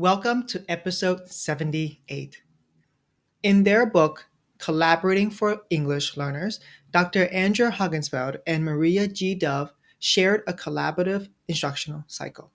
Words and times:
Welcome 0.00 0.46
to 0.46 0.64
episode 0.66 1.28
78. 1.28 2.42
In 3.42 3.64
their 3.64 3.84
book, 3.84 4.30
Collaborating 4.56 5.30
for 5.30 5.64
English 5.68 6.16
Learners, 6.16 6.58
Dr. 6.90 7.26
Andrea 7.26 7.70
Honigsfeld 7.70 8.38
and 8.46 8.64
Maria 8.64 9.06
G. 9.06 9.34
Dove 9.34 9.74
shared 9.98 10.42
a 10.46 10.54
collaborative 10.54 11.28
instructional 11.48 12.02
cycle. 12.06 12.50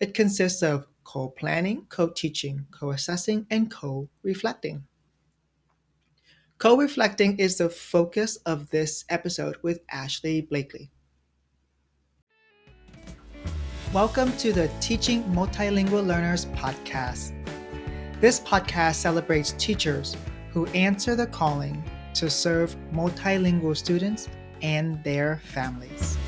It 0.00 0.14
consists 0.14 0.64
of 0.64 0.88
co 1.04 1.28
planning, 1.28 1.86
co 1.90 2.08
teaching, 2.08 2.66
co 2.72 2.90
assessing, 2.90 3.46
and 3.50 3.70
co 3.70 4.08
reflecting. 4.24 4.82
Co 6.58 6.76
reflecting 6.76 7.38
is 7.38 7.58
the 7.58 7.70
focus 7.70 8.34
of 8.46 8.68
this 8.70 9.04
episode 9.10 9.58
with 9.62 9.78
Ashley 9.92 10.40
Blakely. 10.40 10.90
Welcome 13.94 14.36
to 14.38 14.52
the 14.52 14.68
Teaching 14.80 15.22
Multilingual 15.22 16.04
Learners 16.04 16.46
podcast. 16.46 17.32
This 18.20 18.40
podcast 18.40 18.96
celebrates 18.96 19.52
teachers 19.52 20.16
who 20.50 20.66
answer 20.74 21.14
the 21.14 21.28
calling 21.28 21.80
to 22.14 22.28
serve 22.28 22.74
multilingual 22.92 23.76
students 23.76 24.28
and 24.62 25.00
their 25.04 25.40
families. 25.44 26.18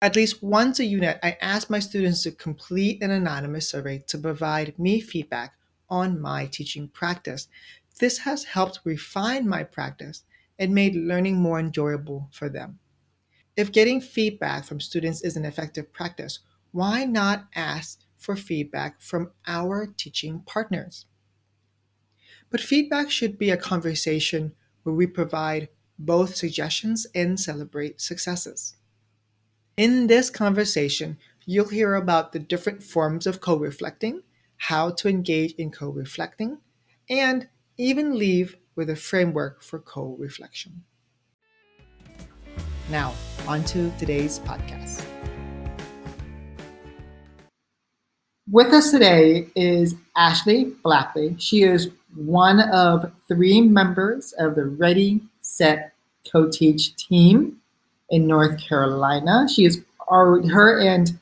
At 0.00 0.16
least 0.16 0.42
once 0.42 0.78
a 0.80 0.86
unit, 0.86 1.18
I 1.22 1.36
ask 1.42 1.68
my 1.68 1.80
students 1.80 2.22
to 2.22 2.32
complete 2.32 3.02
an 3.02 3.10
anonymous 3.10 3.68
survey 3.68 3.98
to 4.06 4.16
provide 4.16 4.78
me 4.78 5.00
feedback 5.00 5.54
on 5.90 6.18
my 6.18 6.46
teaching 6.46 6.88
practice. 6.88 7.46
This 7.98 8.18
has 8.20 8.44
helped 8.44 8.80
refine 8.84 9.46
my 9.46 9.64
practice 9.64 10.24
and 10.58 10.74
made 10.74 10.94
learning 10.94 11.36
more 11.36 11.58
enjoyable 11.60 12.28
for 12.32 12.48
them. 12.48 12.78
If 13.56 13.72
getting 13.72 14.00
feedback 14.00 14.64
from 14.64 14.80
students 14.80 15.22
is 15.22 15.36
an 15.36 15.44
effective 15.46 15.92
practice, 15.92 16.40
why 16.72 17.04
not 17.04 17.48
ask 17.54 18.00
for 18.16 18.36
feedback 18.36 19.02
from 19.02 19.32
our 19.46 19.86
teaching 19.86 20.40
partners? 20.42 21.06
But 22.50 22.60
feedback 22.60 23.08
should 23.10 23.38
be 23.38 23.50
a 23.50 23.56
conversation 23.56 24.56
where 24.82 24.94
we 24.94 25.06
provide 25.06 25.68
both 25.98 26.34
suggestions 26.34 27.06
and 27.14 27.38
celebrate 27.38 28.00
successes. 28.00 28.75
In 29.76 30.06
this 30.06 30.30
conversation, 30.30 31.18
you'll 31.44 31.68
hear 31.68 31.96
about 31.96 32.32
the 32.32 32.38
different 32.38 32.82
forms 32.82 33.26
of 33.26 33.42
co 33.42 33.58
reflecting, 33.58 34.22
how 34.56 34.88
to 34.92 35.06
engage 35.06 35.52
in 35.58 35.70
co 35.70 35.90
reflecting, 35.90 36.56
and 37.10 37.46
even 37.76 38.16
leave 38.16 38.56
with 38.74 38.88
a 38.88 38.96
framework 38.96 39.62
for 39.62 39.78
co 39.78 40.16
reflection. 40.18 40.82
Now, 42.90 43.12
on 43.46 43.64
to 43.64 43.92
today's 43.98 44.38
podcast. 44.38 45.04
With 48.50 48.72
us 48.72 48.90
today 48.90 49.48
is 49.54 49.94
Ashley 50.16 50.72
Blakely. 50.82 51.36
She 51.38 51.64
is 51.64 51.90
one 52.14 52.60
of 52.60 53.12
three 53.28 53.60
members 53.60 54.32
of 54.38 54.54
the 54.54 54.64
Ready, 54.64 55.20
Set, 55.42 55.92
Co 56.32 56.48
Teach 56.48 56.96
team 56.96 57.60
in 58.10 58.26
North 58.26 58.60
Carolina. 58.60 59.46
She 59.52 59.64
is 59.64 59.82
already, 60.08 60.48
her 60.48 60.80
and 60.80 61.18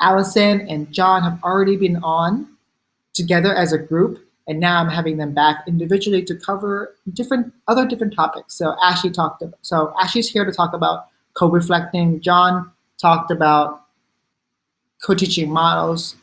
Allison 0.00 0.68
and 0.68 0.92
John 0.92 1.22
have 1.22 1.42
already 1.42 1.76
been 1.76 1.96
on 2.02 2.48
together 3.14 3.54
as 3.54 3.72
a 3.72 3.78
group, 3.78 4.24
and 4.48 4.58
now 4.58 4.80
I'm 4.80 4.88
having 4.88 5.16
them 5.16 5.32
back 5.32 5.64
individually 5.68 6.22
to 6.24 6.34
cover 6.34 6.94
different 7.12 7.52
other 7.68 7.86
different 7.86 8.14
topics. 8.14 8.54
So 8.54 8.74
Ashley 8.82 9.10
talked 9.10 9.42
about, 9.42 9.58
so 9.62 9.94
Ashley's 10.00 10.28
here 10.28 10.44
to 10.44 10.52
talk 10.52 10.72
about 10.72 11.06
co-reflecting. 11.34 12.20
John 12.20 12.70
talked 13.00 13.30
about 13.30 13.84
co-teaching 15.04 15.50
models, 15.50 16.16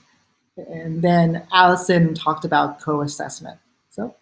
and 0.57 1.01
then 1.01 1.45
Allison 1.53 2.13
talked 2.13 2.43
about 2.43 2.81
co-assessment. 2.81 3.59
So 3.91 4.15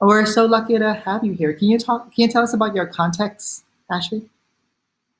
we're 0.00 0.26
so 0.26 0.46
lucky 0.46 0.78
to 0.78 0.94
have 0.94 1.24
you 1.24 1.32
here. 1.32 1.52
Can 1.52 1.68
you 1.68 1.78
talk? 1.78 2.12
Can 2.14 2.22
you 2.22 2.28
tell 2.28 2.42
us 2.42 2.54
about 2.54 2.74
your 2.74 2.86
context, 2.86 3.64
Ashley? 3.90 4.28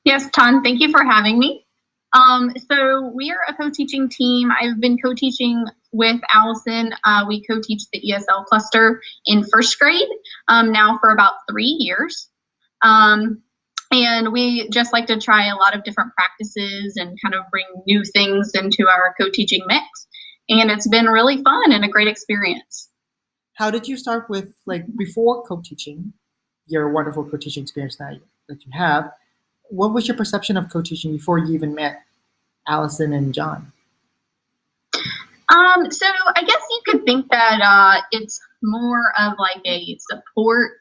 Yes, 0.03 0.29
Tan, 0.33 0.63
thank 0.63 0.81
you 0.81 0.89
for 0.89 1.03
having 1.03 1.37
me. 1.37 1.65
Um, 2.13 2.51
so 2.69 3.11
we 3.15 3.31
are 3.31 3.39
a 3.47 3.53
co-teaching 3.53 4.09
team. 4.09 4.49
I've 4.51 4.81
been 4.81 4.97
co-teaching 4.97 5.65
with 5.93 6.19
Allison. 6.33 6.93
Uh, 7.05 7.25
we 7.27 7.43
co-teach 7.45 7.83
the 7.93 8.01
ESL 8.01 8.45
cluster 8.45 9.01
in 9.25 9.45
first 9.51 9.77
grade 9.79 10.07
um, 10.47 10.71
now 10.71 10.97
for 10.99 11.11
about 11.11 11.33
three 11.49 11.75
years. 11.79 12.29
Um, 12.83 13.43
and 13.91 14.31
we 14.31 14.69
just 14.69 14.93
like 14.93 15.05
to 15.07 15.19
try 15.19 15.47
a 15.47 15.55
lot 15.55 15.75
of 15.75 15.83
different 15.83 16.13
practices 16.13 16.95
and 16.95 17.17
kind 17.23 17.35
of 17.35 17.43
bring 17.51 17.65
new 17.85 18.03
things 18.13 18.51
into 18.55 18.87
our 18.87 19.13
co-teaching 19.19 19.61
mix. 19.67 19.85
And 20.49 20.71
it's 20.71 20.87
been 20.87 21.05
really 21.05 21.41
fun 21.43 21.71
and 21.71 21.85
a 21.85 21.89
great 21.89 22.07
experience. 22.07 22.89
How 23.53 23.69
did 23.69 23.87
you 23.87 23.95
start 23.97 24.29
with 24.29 24.53
like 24.65 24.85
before 24.97 25.43
co-teaching, 25.43 26.13
your 26.67 26.91
wonderful 26.91 27.29
co-teaching 27.29 27.63
experience 27.63 27.97
that 27.97 28.19
that 28.49 28.65
you 28.65 28.71
have? 28.73 29.11
What 29.71 29.93
was 29.93 30.05
your 30.07 30.17
perception 30.17 30.57
of 30.57 30.69
co-teaching 30.69 31.13
before 31.13 31.37
you 31.37 31.53
even 31.53 31.73
met 31.73 32.03
Allison 32.67 33.13
and 33.13 33.33
John? 33.33 33.71
Um, 34.93 35.89
so 35.89 36.05
I 36.35 36.43
guess 36.43 36.61
you 36.69 36.81
could 36.85 37.05
think 37.05 37.29
that 37.31 37.61
uh, 37.61 38.01
it's 38.11 38.39
more 38.61 39.13
of 39.17 39.33
like 39.39 39.61
a 39.65 39.97
support 40.09 40.73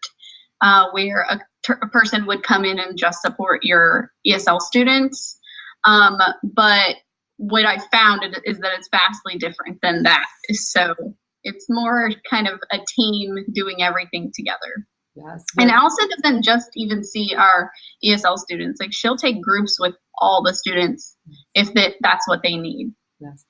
uh, 0.61 0.87
where 0.91 1.25
a, 1.29 1.41
a, 1.71 1.89
person 1.89 2.27
would 2.27 2.43
come 2.43 2.65
in 2.65 2.79
and 2.79 2.99
just 2.99 3.23
support 3.23 3.61
your 3.63 4.13
ESL 4.27 4.61
students. 4.61 5.39
Um, 5.85 6.19
but 6.43 6.97
what 7.37 7.65
I 7.65 7.79
found 7.93 8.25
is 8.45 8.59
that 8.59 8.73
it's 8.77 8.89
vastly 8.91 9.39
different 9.39 9.79
than 9.83 10.03
that. 10.03 10.27
So 10.53 10.95
it's 11.43 11.67
more 11.69 12.11
kind 12.29 12.47
of 12.47 12.61
a 12.73 12.79
team 12.97 13.37
doing 13.53 13.83
everything 13.83 14.31
together. 14.35 14.87
Yes. 15.15 15.45
And 15.59 15.71
Allison 15.71 16.09
doesn't 16.23 16.45
just 16.45 16.71
even 16.77 17.03
see 17.03 17.35
our 17.37 17.71
ESL 18.05 18.39
students. 18.39 18.81
Like 18.81 18.93
she'll 18.93 19.17
take 19.17 19.43
groups 19.43 19.79
with 19.81 19.95
all 20.19 20.43
the 20.43 20.55
students 20.55 21.17
if 21.55 21.73
that, 21.75 21.95
that's 22.01 22.29
what 22.29 22.43
they 22.43 22.57
need. 22.57 22.93
Yes. 23.19 23.45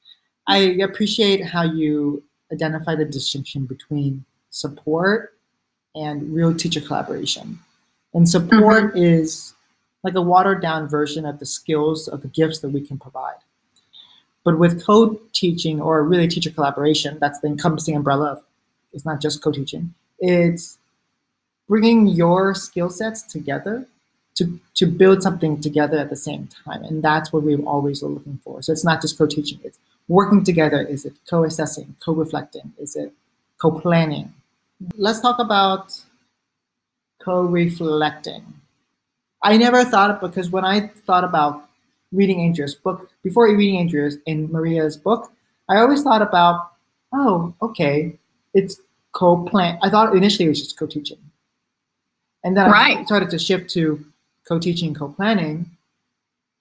I 0.46 0.58
appreciate 0.82 1.44
how 1.44 1.62
you 1.62 2.22
identify 2.52 2.94
the 2.94 3.04
distinction 3.04 3.66
between 3.66 4.24
support 4.50 5.36
and 5.94 6.34
real 6.34 6.54
teacher 6.54 6.80
collaboration. 6.80 7.58
And 8.14 8.28
support 8.28 8.94
mm-hmm. 8.94 8.98
is 8.98 9.54
like 10.02 10.14
a 10.14 10.22
watered 10.22 10.62
down 10.62 10.88
version 10.88 11.26
of 11.26 11.38
the 11.38 11.46
skills 11.46 12.08
of 12.08 12.22
the 12.22 12.28
gifts 12.28 12.60
that 12.60 12.70
we 12.70 12.80
can 12.80 12.98
provide. 12.98 13.36
But 14.44 14.58
with 14.58 14.84
co-teaching 14.84 15.80
or 15.80 16.02
really 16.02 16.26
teacher 16.26 16.50
collaboration, 16.50 17.18
that's 17.20 17.40
the 17.40 17.48
encompassing 17.48 17.94
umbrella 17.94 18.32
of 18.32 18.42
it's 18.92 19.04
not 19.04 19.20
just 19.20 19.42
co-teaching. 19.42 19.94
It's 20.18 20.78
bringing 21.70 22.08
your 22.08 22.52
skill 22.52 22.90
sets 22.90 23.22
together 23.22 23.86
to, 24.34 24.58
to 24.74 24.86
build 24.86 25.22
something 25.22 25.60
together 25.60 25.96
at 25.98 26.10
the 26.10 26.16
same 26.16 26.48
time. 26.64 26.82
And 26.82 27.00
that's 27.00 27.32
what 27.32 27.44
we're 27.44 27.62
always 27.62 28.02
looking 28.02 28.40
for. 28.42 28.60
So 28.60 28.72
it's 28.72 28.84
not 28.84 29.00
just 29.00 29.16
co-teaching, 29.16 29.60
it's 29.62 29.78
working 30.08 30.42
together. 30.42 30.82
Is 30.82 31.04
it 31.04 31.12
co-assessing, 31.30 31.94
co-reflecting? 32.04 32.72
Is 32.78 32.96
it 32.96 33.12
co-planning? 33.62 34.34
Let's 34.96 35.20
talk 35.20 35.38
about 35.38 35.96
co-reflecting. 37.22 38.42
I 39.44 39.56
never 39.56 39.84
thought 39.84 40.10
of 40.10 40.20
because 40.20 40.50
when 40.50 40.64
I 40.64 40.88
thought 41.06 41.22
about 41.22 41.68
reading 42.10 42.40
Andrea's 42.40 42.74
book, 42.74 43.08
before 43.22 43.44
reading 43.56 43.78
Andrea's 43.78 44.18
in 44.26 44.50
Maria's 44.50 44.96
book, 44.96 45.30
I 45.68 45.76
always 45.76 46.02
thought 46.02 46.20
about, 46.20 46.72
oh, 47.14 47.54
okay, 47.62 48.18
it's 48.54 48.80
co-plan. 49.12 49.78
I 49.82 49.88
thought 49.88 50.16
initially 50.16 50.46
it 50.46 50.48
was 50.48 50.62
just 50.62 50.76
co-teaching. 50.76 51.18
And 52.44 52.56
then 52.56 52.70
right. 52.70 52.98
I 52.98 53.04
started 53.04 53.30
to 53.30 53.38
shift 53.38 53.70
to 53.70 54.04
co-teaching, 54.48 54.94
co-planning. 54.94 55.70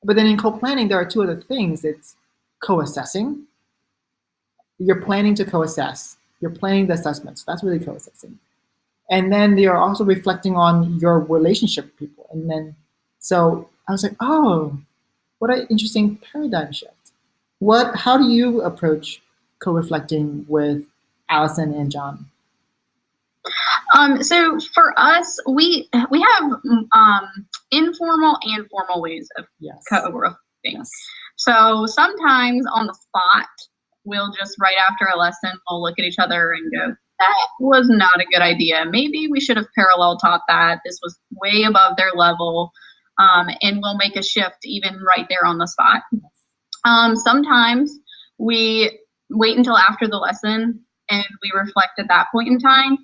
But 0.04 0.16
then 0.16 0.28
in 0.28 0.38
co-planning, 0.38 0.88
there 0.88 1.00
are 1.00 1.06
two 1.06 1.24
other 1.24 1.36
things. 1.36 1.84
It's 1.84 2.16
co-assessing. 2.62 3.46
You're 4.78 5.02
planning 5.02 5.36
to 5.36 5.46
co-assess. 5.46 6.18
You're 6.42 6.52
planning 6.52 6.88
the 6.88 6.94
assessments. 6.94 7.44
That's 7.44 7.64
really 7.64 7.80
co-assessing. 7.80 8.40
And 9.10 9.32
then 9.32 9.56
they 9.56 9.66
are 9.66 9.78
also 9.78 10.06
reflecting 10.06 10.56
on 10.56 11.00
your 11.00 11.20
relationship 11.20 11.86
with 11.86 11.98
people. 11.98 12.28
And 12.32 12.50
then, 12.50 12.76
so 13.20 13.70
I 13.88 13.92
was 13.92 14.04
like, 14.04 14.16
oh, 14.20 14.78
what 15.40 15.52
an 15.52 15.68
interesting 15.70 16.18
paradigm 16.18 16.72
shift. 16.72 16.94
What? 17.60 17.96
How 17.96 18.18
do 18.18 18.30
you 18.30 18.62
approach 18.62 19.22
co-reflecting 19.60 20.46
with 20.48 20.86
Allison 21.30 21.74
and 21.74 21.92
John? 21.92 22.30
Um, 23.98 24.22
so 24.24 24.60
for 24.74 24.94
us, 24.98 25.38
we 25.48 25.90
we 26.12 26.22
have 26.22 26.52
um, 26.94 27.30
informal 27.72 28.38
and 28.44 28.68
formal 28.70 29.02
ways 29.02 29.28
of 29.38 29.46
Yes. 29.60 29.78
co-reflecting. 29.90 30.38
Yes. 30.64 30.90
So 31.38 31.86
sometimes 31.86 32.66
on 32.74 32.88
the 32.88 32.94
spot, 32.94 33.48
we'll 34.04 34.32
just 34.32 34.56
right 34.62 34.76
after 34.90 35.08
a 35.14 35.18
lesson, 35.18 35.52
we'll 35.70 35.82
look 35.82 35.98
at 35.98 36.06
each 36.06 36.20
other 36.20 36.52
and 36.52 36.72
go, 36.72 36.96
"That 37.20 37.48
was 37.60 37.88
not 37.90 38.20
a 38.20 38.26
good 38.32 38.42
idea. 38.42 38.86
Maybe 38.90 39.28
we 39.30 39.40
should 39.40 39.58
have 39.58 39.68
parallel 39.76 40.18
taught 40.18 40.42
that. 40.48 40.80
This 40.86 41.00
was 41.02 41.20
way 41.32 41.64
above 41.64 41.98
their 41.98 42.12
level." 42.16 42.72
Um, 43.18 43.50
and 43.62 43.80
we'll 43.82 43.98
make 43.98 44.16
a 44.16 44.24
shift 44.24 44.58
even 44.64 44.98
right 45.02 45.26
there 45.30 45.46
on 45.46 45.58
the 45.58 45.68
spot. 45.68 46.04
Um, 46.86 47.16
sometimes 47.18 47.92
we 48.38 48.98
wait 49.30 49.58
until 49.58 49.78
after 49.78 50.08
the 50.08 50.18
lesson 50.18 50.80
and 51.10 51.26
we 51.44 51.52
reflect 51.54 52.00
at 52.00 52.08
that 52.08 52.28
point 52.32 52.48
in 52.48 52.60
time. 52.60 52.98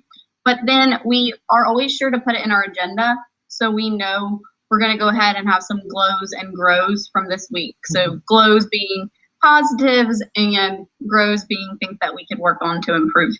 But 0.46 0.60
then 0.64 1.00
we 1.04 1.34
are 1.50 1.66
always 1.66 1.92
sure 1.92 2.10
to 2.10 2.20
put 2.20 2.36
it 2.36 2.44
in 2.44 2.52
our 2.52 2.62
agenda 2.62 3.16
so 3.48 3.68
we 3.68 3.90
know 3.90 4.40
we're 4.70 4.78
going 4.78 4.92
to 4.92 4.98
go 4.98 5.08
ahead 5.08 5.34
and 5.34 5.48
have 5.48 5.62
some 5.62 5.82
glows 5.88 6.32
and 6.32 6.54
grows 6.54 7.10
from 7.12 7.28
this 7.28 7.48
week. 7.52 7.76
So, 7.86 8.20
glows 8.26 8.66
being 8.66 9.10
positives 9.42 10.24
and 10.36 10.86
grows 11.06 11.44
being 11.44 11.76
things 11.80 11.98
that 12.00 12.14
we 12.14 12.26
could 12.26 12.38
work 12.38 12.58
on 12.62 12.80
to 12.82 12.94
improve 12.94 13.34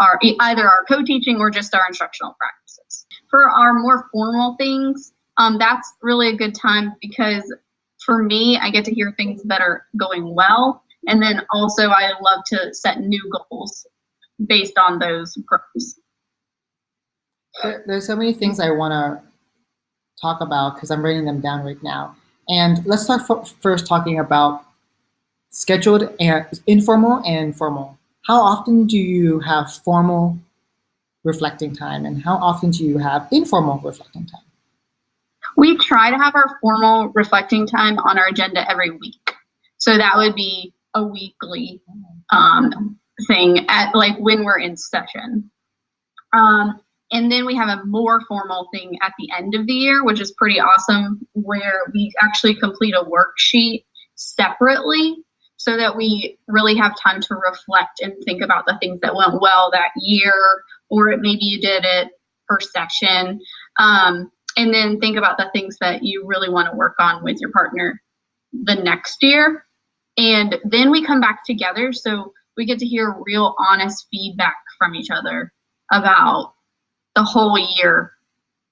our 0.00 0.18
either 0.22 0.62
our 0.62 0.84
co-teaching 0.88 1.38
or 1.38 1.50
just 1.50 1.74
our 1.74 1.82
instructional 1.88 2.36
practices. 2.38 3.06
For 3.30 3.50
our 3.50 3.74
more 3.74 4.08
formal 4.12 4.54
things, 4.56 5.12
um, 5.38 5.58
that's 5.58 5.92
really 6.02 6.28
a 6.28 6.36
good 6.36 6.54
time 6.54 6.94
because 7.00 7.52
for 8.04 8.22
me, 8.22 8.58
I 8.62 8.70
get 8.70 8.84
to 8.84 8.94
hear 8.94 9.12
things 9.16 9.42
that 9.44 9.60
are 9.60 9.86
going 9.96 10.34
well, 10.34 10.84
and 11.08 11.20
then 11.20 11.42
also 11.52 11.88
I 11.88 12.12
love 12.20 12.44
to 12.46 12.72
set 12.74 13.00
new 13.00 13.32
goals 13.50 13.86
based 14.46 14.78
on 14.78 15.00
those 15.00 15.36
grows. 15.46 15.98
There, 17.62 17.84
there's 17.86 18.06
so 18.06 18.16
many 18.16 18.32
things 18.32 18.60
I 18.60 18.70
want 18.70 18.92
to 18.92 19.22
talk 20.20 20.40
about 20.40 20.74
because 20.74 20.90
I'm 20.90 21.04
writing 21.04 21.24
them 21.24 21.40
down 21.40 21.64
right 21.64 21.82
now. 21.82 22.16
And 22.48 22.84
let's 22.86 23.04
start 23.04 23.22
f- 23.28 23.54
first 23.60 23.86
talking 23.86 24.18
about 24.18 24.64
scheduled 25.50 26.14
and 26.20 26.46
informal 26.66 27.22
and 27.24 27.56
formal. 27.56 27.98
How 28.26 28.40
often 28.40 28.86
do 28.86 28.98
you 28.98 29.40
have 29.40 29.72
formal 29.72 30.38
reflecting 31.24 31.74
time, 31.74 32.04
and 32.04 32.22
how 32.22 32.34
often 32.34 32.70
do 32.70 32.84
you 32.84 32.98
have 32.98 33.28
informal 33.30 33.78
reflecting 33.78 34.26
time? 34.26 34.40
We 35.56 35.76
try 35.78 36.10
to 36.10 36.16
have 36.16 36.34
our 36.34 36.58
formal 36.60 37.10
reflecting 37.14 37.66
time 37.66 37.98
on 37.98 38.18
our 38.18 38.26
agenda 38.26 38.68
every 38.70 38.90
week. 38.90 39.34
So 39.78 39.96
that 39.96 40.16
would 40.16 40.34
be 40.34 40.72
a 40.94 41.04
weekly 41.04 41.80
um, 42.30 42.98
thing 43.26 43.66
at 43.68 43.94
like 43.94 44.16
when 44.18 44.44
we're 44.44 44.58
in 44.58 44.76
session. 44.76 45.50
Um, 46.32 46.80
and 47.14 47.30
then 47.30 47.46
we 47.46 47.54
have 47.54 47.68
a 47.68 47.84
more 47.84 48.20
formal 48.26 48.68
thing 48.74 48.98
at 49.00 49.12
the 49.20 49.30
end 49.38 49.54
of 49.54 49.68
the 49.68 49.72
year, 49.72 50.04
which 50.04 50.20
is 50.20 50.32
pretty 50.32 50.58
awesome, 50.58 51.24
where 51.34 51.82
we 51.94 52.12
actually 52.20 52.56
complete 52.56 52.92
a 52.92 53.04
worksheet 53.04 53.84
separately 54.16 55.14
so 55.56 55.76
that 55.76 55.96
we 55.96 56.36
really 56.48 56.76
have 56.76 56.92
time 57.00 57.20
to 57.20 57.36
reflect 57.36 58.00
and 58.00 58.12
think 58.24 58.42
about 58.42 58.66
the 58.66 58.76
things 58.80 58.98
that 59.00 59.14
went 59.14 59.40
well 59.40 59.70
that 59.70 59.90
year, 59.96 60.34
or 60.90 61.16
maybe 61.16 61.38
you 61.44 61.60
did 61.60 61.84
it 61.84 62.08
per 62.48 62.58
session. 62.58 63.40
Um, 63.78 64.32
and 64.56 64.74
then 64.74 64.98
think 64.98 65.16
about 65.16 65.38
the 65.38 65.50
things 65.52 65.76
that 65.80 66.02
you 66.02 66.24
really 66.26 66.50
want 66.50 66.68
to 66.68 66.76
work 66.76 66.96
on 66.98 67.22
with 67.22 67.38
your 67.40 67.52
partner 67.52 68.02
the 68.52 68.74
next 68.74 69.22
year. 69.22 69.64
And 70.16 70.56
then 70.64 70.90
we 70.90 71.04
come 71.04 71.20
back 71.20 71.44
together 71.46 71.92
so 71.92 72.32
we 72.56 72.66
get 72.66 72.80
to 72.80 72.86
hear 72.86 73.14
real 73.24 73.54
honest 73.56 74.08
feedback 74.10 74.56
from 74.78 74.96
each 74.96 75.10
other 75.10 75.52
about 75.92 76.53
the 77.14 77.22
whole 77.22 77.58
year 77.76 78.12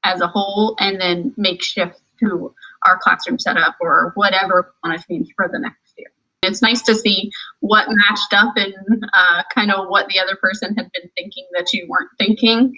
as 0.04 0.20
a 0.20 0.26
whole 0.26 0.76
and 0.80 1.00
then 1.00 1.32
make 1.36 1.62
shifts 1.62 2.00
to 2.20 2.54
our 2.86 2.98
classroom 3.02 3.38
setup 3.38 3.76
or 3.80 4.12
whatever 4.14 4.72
we 4.84 4.88
want 4.88 5.00
to 5.00 5.06
change 5.06 5.28
for 5.36 5.48
the 5.52 5.58
next 5.58 5.94
year. 5.96 6.08
It's 6.42 6.60
nice 6.60 6.82
to 6.82 6.94
see 6.94 7.30
what 7.60 7.86
matched 7.88 8.32
up 8.32 8.54
and 8.56 8.74
uh, 9.14 9.42
kind 9.54 9.70
of 9.70 9.88
what 9.88 10.08
the 10.08 10.18
other 10.18 10.36
person 10.36 10.74
had 10.74 10.90
been 10.92 11.08
thinking 11.16 11.46
that 11.56 11.72
you 11.72 11.86
weren't 11.88 12.10
thinking. 12.18 12.76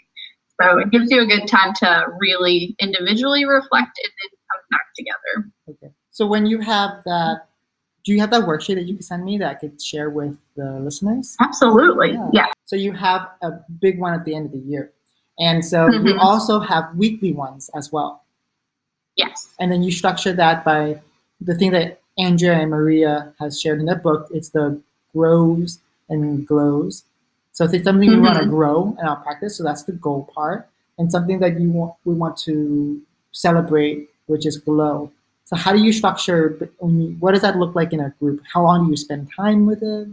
So 0.61 0.79
it 0.79 0.91
gives 0.91 1.11
you 1.11 1.23
a 1.23 1.27
good 1.27 1.49
time 1.49 1.73
to 1.77 2.07
really 2.21 2.77
individually 2.79 3.45
reflect 3.45 3.99
and 3.99 4.13
then 4.23 4.31
come 4.53 4.63
back 4.71 4.87
together. 4.95 5.51
Okay. 5.71 5.95
So 6.11 6.27
when 6.27 6.47
you 6.47 6.61
have 6.61 7.03
that, 7.07 7.47
do 8.05 8.13
you 8.13 8.21
have 8.21 8.31
that 8.31 8.43
worksheet 8.43 8.75
that 8.77 8.85
you 8.85 8.95
can 8.95 9.03
send 9.03 9.25
me 9.25 9.39
that 9.39 9.51
I 9.51 9.55
could 9.55 9.83
share 9.83 10.11
with 10.11 10.37
the 10.57 10.79
listeners? 10.81 11.35
Absolutely. 11.41 12.13
Yeah. 12.13 12.29
Yeah. 12.33 12.47
So 12.67 12.77
you 12.77 12.93
have 12.93 13.29
a 13.43 13.53
big 13.81 13.99
one 13.99 14.13
at 14.13 14.25
the 14.25 14.35
end 14.35 14.47
of 14.47 14.53
the 14.53 14.59
year. 14.59 14.93
And 15.39 15.65
so 15.65 15.91
you 15.91 16.15
Mhm. 16.15 16.19
also 16.21 16.61
have 16.61 16.95
weekly 16.97 17.33
ones 17.33 17.71
as 17.75 17.91
well. 17.93 18.23
Yes. 19.17 19.55
And 19.59 19.71
then 19.71 19.83
you 19.83 19.91
structure 19.91 20.33
that 20.33 20.65
by 20.65 21.01
the 21.41 21.55
thing 21.55 21.73
that 21.73 22.01
Andrea 22.19 22.55
and 22.55 22.71
Maria 22.71 23.33
has 23.41 23.61
shared 23.61 23.81
in 23.81 23.87
their 23.87 23.97
book. 23.99 24.29
It's 24.31 24.51
the 24.51 24.81
grows 25.13 25.81
and 26.09 26.47
glows. 26.47 27.05
So 27.53 27.65
if 27.65 27.73
it's 27.75 27.85
something 27.85 28.09
we 28.11 28.19
want 28.19 28.39
to 28.39 28.47
grow 28.47 28.97
in 29.01 29.07
our 29.07 29.17
practice, 29.17 29.57
so 29.57 29.65
that's 29.65 29.85
the 29.85 29.93
goal 29.93 30.29
part, 30.35 30.69
and 30.99 31.11
something 31.11 31.39
that 31.41 31.61
you 31.61 31.71
want 31.71 31.95
we 32.05 32.15
want 32.15 32.37
to 32.39 33.01
celebrate, 33.33 34.09
which 34.27 34.47
is 34.47 34.57
glow. 34.59 35.11
So 35.45 35.57
how 35.57 35.73
do 35.73 35.79
you 35.79 35.93
structure? 35.93 36.51
What 37.21 37.33
does 37.33 37.43
that 37.43 37.57
look 37.59 37.75
like 37.75 37.93
in 37.93 38.01
a 38.01 38.11
group? 38.21 38.43
How 38.53 38.63
long 38.63 38.85
do 38.85 38.91
you 38.91 38.97
spend 38.97 39.31
time 39.37 39.67
with 39.67 39.83
it? 39.83 40.09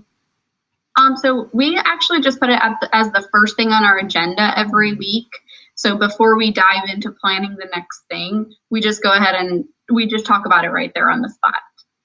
Um, 0.97 1.15
so 1.15 1.49
we 1.53 1.77
actually 1.77 2.21
just 2.21 2.39
put 2.39 2.49
it 2.49 2.59
the, 2.81 2.89
as 2.93 3.11
the 3.11 3.27
first 3.31 3.55
thing 3.55 3.69
on 3.69 3.83
our 3.83 3.97
agenda 3.97 4.57
every 4.57 4.93
week. 4.93 5.27
So 5.75 5.97
before 5.97 6.37
we 6.37 6.51
dive 6.51 6.87
into 6.87 7.11
planning 7.11 7.55
the 7.57 7.69
next 7.73 8.03
thing, 8.09 8.53
we 8.69 8.81
just 8.81 9.01
go 9.01 9.13
ahead 9.13 9.35
and 9.35 9.65
we 9.91 10.05
just 10.05 10.25
talk 10.25 10.45
about 10.45 10.65
it 10.65 10.69
right 10.69 10.91
there 10.93 11.09
on 11.09 11.21
the 11.21 11.29
spot. 11.29 11.61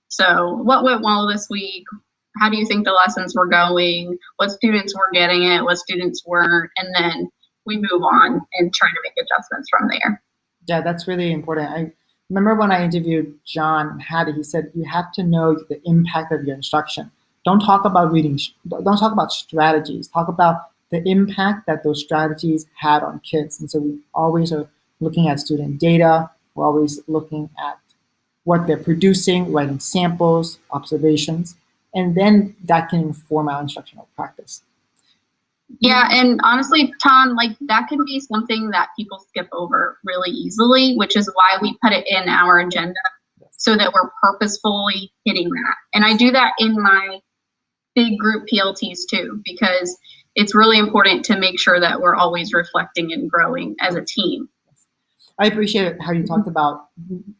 So 0.08 0.54
what 0.62 0.84
went 0.84 1.02
well 1.02 1.26
this 1.26 1.48
week? 1.50 1.84
How 2.38 2.48
do 2.48 2.56
you 2.56 2.66
think 2.66 2.84
the 2.84 2.92
lessons 2.92 3.34
were 3.34 3.46
going? 3.46 4.18
What 4.36 4.50
students 4.50 4.94
were 4.94 5.10
getting 5.12 5.42
it? 5.42 5.62
What 5.62 5.78
students 5.78 6.22
weren't? 6.26 6.70
And 6.76 6.94
then 6.94 7.28
we 7.64 7.76
move 7.76 8.02
on 8.02 8.40
and 8.58 8.72
try 8.72 8.88
to 8.88 9.00
make 9.02 9.14
adjustments 9.18 9.68
from 9.70 9.88
there. 9.88 10.22
Yeah, 10.66 10.80
that's 10.80 11.08
really 11.08 11.32
important. 11.32 11.70
I 11.70 11.92
remember 12.30 12.54
when 12.54 12.72
I 12.72 12.84
interviewed 12.84 13.38
John 13.44 13.98
Hattie, 14.00 14.32
he 14.32 14.42
said 14.42 14.70
you 14.74 14.84
have 14.84 15.12
to 15.12 15.22
know 15.22 15.56
the 15.68 15.80
impact 15.84 16.32
of 16.32 16.44
your 16.44 16.56
instruction. 16.56 17.10
Don't 17.46 17.60
talk 17.60 17.84
about 17.84 18.10
reading, 18.10 18.40
don't 18.68 18.98
talk 18.98 19.12
about 19.12 19.30
strategies. 19.30 20.08
Talk 20.08 20.26
about 20.26 20.62
the 20.90 21.00
impact 21.08 21.68
that 21.68 21.84
those 21.84 22.02
strategies 22.02 22.66
had 22.74 23.04
on 23.04 23.20
kids. 23.20 23.60
And 23.60 23.70
so 23.70 23.78
we 23.78 24.00
always 24.14 24.52
are 24.52 24.68
looking 24.98 25.28
at 25.28 25.38
student 25.38 25.78
data. 25.78 26.28
We're 26.56 26.66
always 26.66 27.00
looking 27.06 27.48
at 27.64 27.78
what 28.42 28.66
they're 28.66 28.76
producing, 28.76 29.52
writing 29.52 29.78
samples, 29.78 30.58
observations, 30.72 31.54
and 31.94 32.16
then 32.16 32.56
that 32.64 32.88
can 32.88 33.00
inform 33.00 33.48
our 33.48 33.62
instructional 33.62 34.08
practice. 34.16 34.62
Yeah, 35.78 36.08
and 36.10 36.40
honestly, 36.42 36.92
Tom, 37.00 37.36
like 37.36 37.56
that 37.62 37.86
can 37.88 38.04
be 38.04 38.18
something 38.18 38.70
that 38.70 38.88
people 38.96 39.20
skip 39.28 39.48
over 39.52 39.98
really 40.04 40.30
easily, 40.30 40.96
which 40.96 41.16
is 41.16 41.30
why 41.34 41.58
we 41.62 41.78
put 41.80 41.92
it 41.92 42.06
in 42.08 42.28
our 42.28 42.58
agenda 42.58 42.94
so 43.52 43.76
that 43.76 43.92
we're 43.92 44.10
purposefully 44.20 45.12
hitting 45.24 45.48
that. 45.48 45.74
And 45.94 46.04
I 46.04 46.16
do 46.16 46.30
that 46.32 46.52
in 46.58 46.80
my 46.80 47.20
big 47.96 48.16
group 48.18 48.46
PLTs 48.46 49.00
too, 49.10 49.42
because 49.44 49.98
it's 50.36 50.54
really 50.54 50.78
important 50.78 51.24
to 51.24 51.40
make 51.40 51.58
sure 51.58 51.80
that 51.80 52.00
we're 52.00 52.14
always 52.14 52.52
reflecting 52.52 53.12
and 53.12 53.28
growing 53.28 53.74
as 53.80 53.96
a 53.96 54.04
team. 54.04 54.48
I 55.38 55.46
appreciate 55.46 56.00
how 56.00 56.12
you 56.12 56.24
talked 56.24 56.46
about 56.46 56.88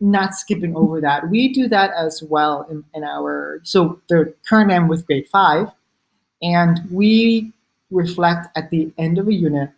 not 0.00 0.34
skipping 0.34 0.76
over 0.76 1.00
that. 1.00 1.30
We 1.30 1.52
do 1.52 1.68
that 1.68 1.92
as 1.96 2.22
well 2.22 2.66
in, 2.70 2.84
in 2.94 3.04
our 3.04 3.60
so 3.62 4.00
the 4.08 4.34
current 4.48 4.72
I'm 4.72 4.88
with 4.88 5.06
grade 5.06 5.28
five, 5.28 5.68
and 6.42 6.80
we 6.90 7.52
reflect 7.90 8.48
at 8.56 8.70
the 8.70 8.92
end 8.98 9.18
of 9.18 9.28
a 9.28 9.32
unit 9.32 9.70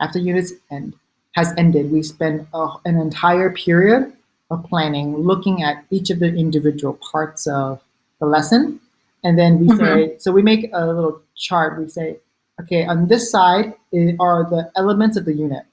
after 0.00 0.18
units 0.18 0.52
end 0.70 0.94
has 1.32 1.52
ended. 1.56 1.90
We 1.90 2.02
spend 2.02 2.46
a, 2.52 2.68
an 2.84 2.96
entire 2.96 3.50
period 3.50 4.12
of 4.50 4.64
planning, 4.64 5.16
looking 5.16 5.62
at 5.62 5.84
each 5.90 6.10
of 6.10 6.18
the 6.18 6.34
individual 6.34 6.98
parts 7.12 7.46
of 7.46 7.80
the 8.20 8.26
lesson, 8.26 8.80
and 9.24 9.38
then 9.38 9.58
we 9.58 9.76
say 9.76 10.16
so 10.18 10.32
we 10.32 10.42
make 10.42 10.70
a 10.72 10.86
little 10.86 11.22
chart. 11.36 11.78
We 11.78 11.88
say, 11.88 12.18
okay, 12.60 12.84
on 12.84 13.08
this 13.08 13.30
side 13.30 13.74
are 14.18 14.44
the 14.48 14.70
elements 14.76 15.16
of 15.16 15.24
the 15.24 15.34
unit, 15.34 15.64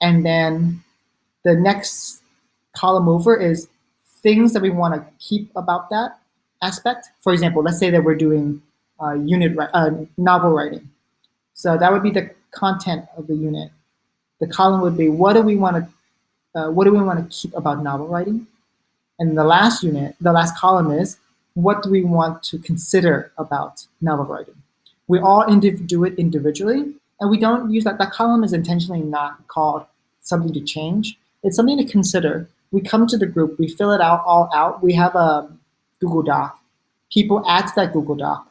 and 0.00 0.24
then 0.24 0.82
the 1.44 1.54
next 1.54 2.22
column 2.74 3.08
over 3.08 3.36
is 3.36 3.68
things 4.22 4.52
that 4.52 4.62
we 4.62 4.70
want 4.70 4.94
to 4.94 5.04
keep 5.18 5.50
about 5.56 5.90
that 5.90 6.18
aspect. 6.62 7.10
For 7.20 7.32
example, 7.32 7.62
let's 7.62 7.78
say 7.78 7.90
that 7.90 8.02
we're 8.02 8.14
doing 8.14 8.62
uh, 9.00 9.12
unit 9.12 9.56
uh, 9.58 9.90
novel 10.16 10.50
writing. 10.50 10.88
So 11.52 11.76
that 11.76 11.92
would 11.92 12.02
be 12.02 12.10
the 12.10 12.30
content 12.50 13.04
of 13.16 13.26
the 13.26 13.34
unit. 13.34 13.70
The 14.40 14.46
column 14.46 14.80
would 14.80 14.96
be 14.96 15.08
what 15.08 15.34
do 15.34 15.42
we 15.42 15.56
want 15.56 15.76
to 15.76 16.60
uh, 16.60 16.70
what 16.70 16.84
do 16.84 16.92
we 16.92 17.02
want 17.02 17.18
to 17.18 17.36
keep 17.36 17.52
about 17.56 17.82
novel 17.82 18.06
writing, 18.06 18.46
and 19.18 19.36
the 19.36 19.44
last 19.44 19.82
unit, 19.82 20.14
the 20.20 20.32
last 20.32 20.56
column 20.56 20.92
is 20.92 21.18
what 21.54 21.82
do 21.82 21.90
we 21.90 22.02
want 22.02 22.42
to 22.42 22.58
consider 22.58 23.32
about 23.38 23.86
novel 24.00 24.26
writing. 24.26 24.56
We 25.06 25.18
all 25.18 25.44
indiv- 25.44 25.86
do 25.86 26.04
it 26.04 26.14
individually, 26.18 26.94
And 27.20 27.30
we 27.30 27.38
don't 27.38 27.70
use 27.70 27.84
that. 27.84 27.98
That 27.98 28.10
column 28.10 28.42
is 28.42 28.52
intentionally 28.52 29.00
not 29.00 29.46
called 29.46 29.86
something 30.20 30.52
to 30.52 30.60
change. 30.60 31.16
It's 31.44 31.56
something 31.56 31.78
to 31.78 31.84
consider. 31.84 32.48
We 32.72 32.80
come 32.80 33.06
to 33.06 33.16
the 33.16 33.26
group, 33.26 33.58
we 33.58 33.68
fill 33.68 33.92
it 33.92 34.00
out 34.00 34.24
all 34.26 34.50
out. 34.52 34.82
We 34.82 34.94
have 34.94 35.14
a 35.14 35.48
Google 36.00 36.22
Doc. 36.22 36.58
People 37.12 37.44
add 37.48 37.68
to 37.68 37.72
that 37.76 37.92
Google 37.92 38.16
Doc. 38.16 38.50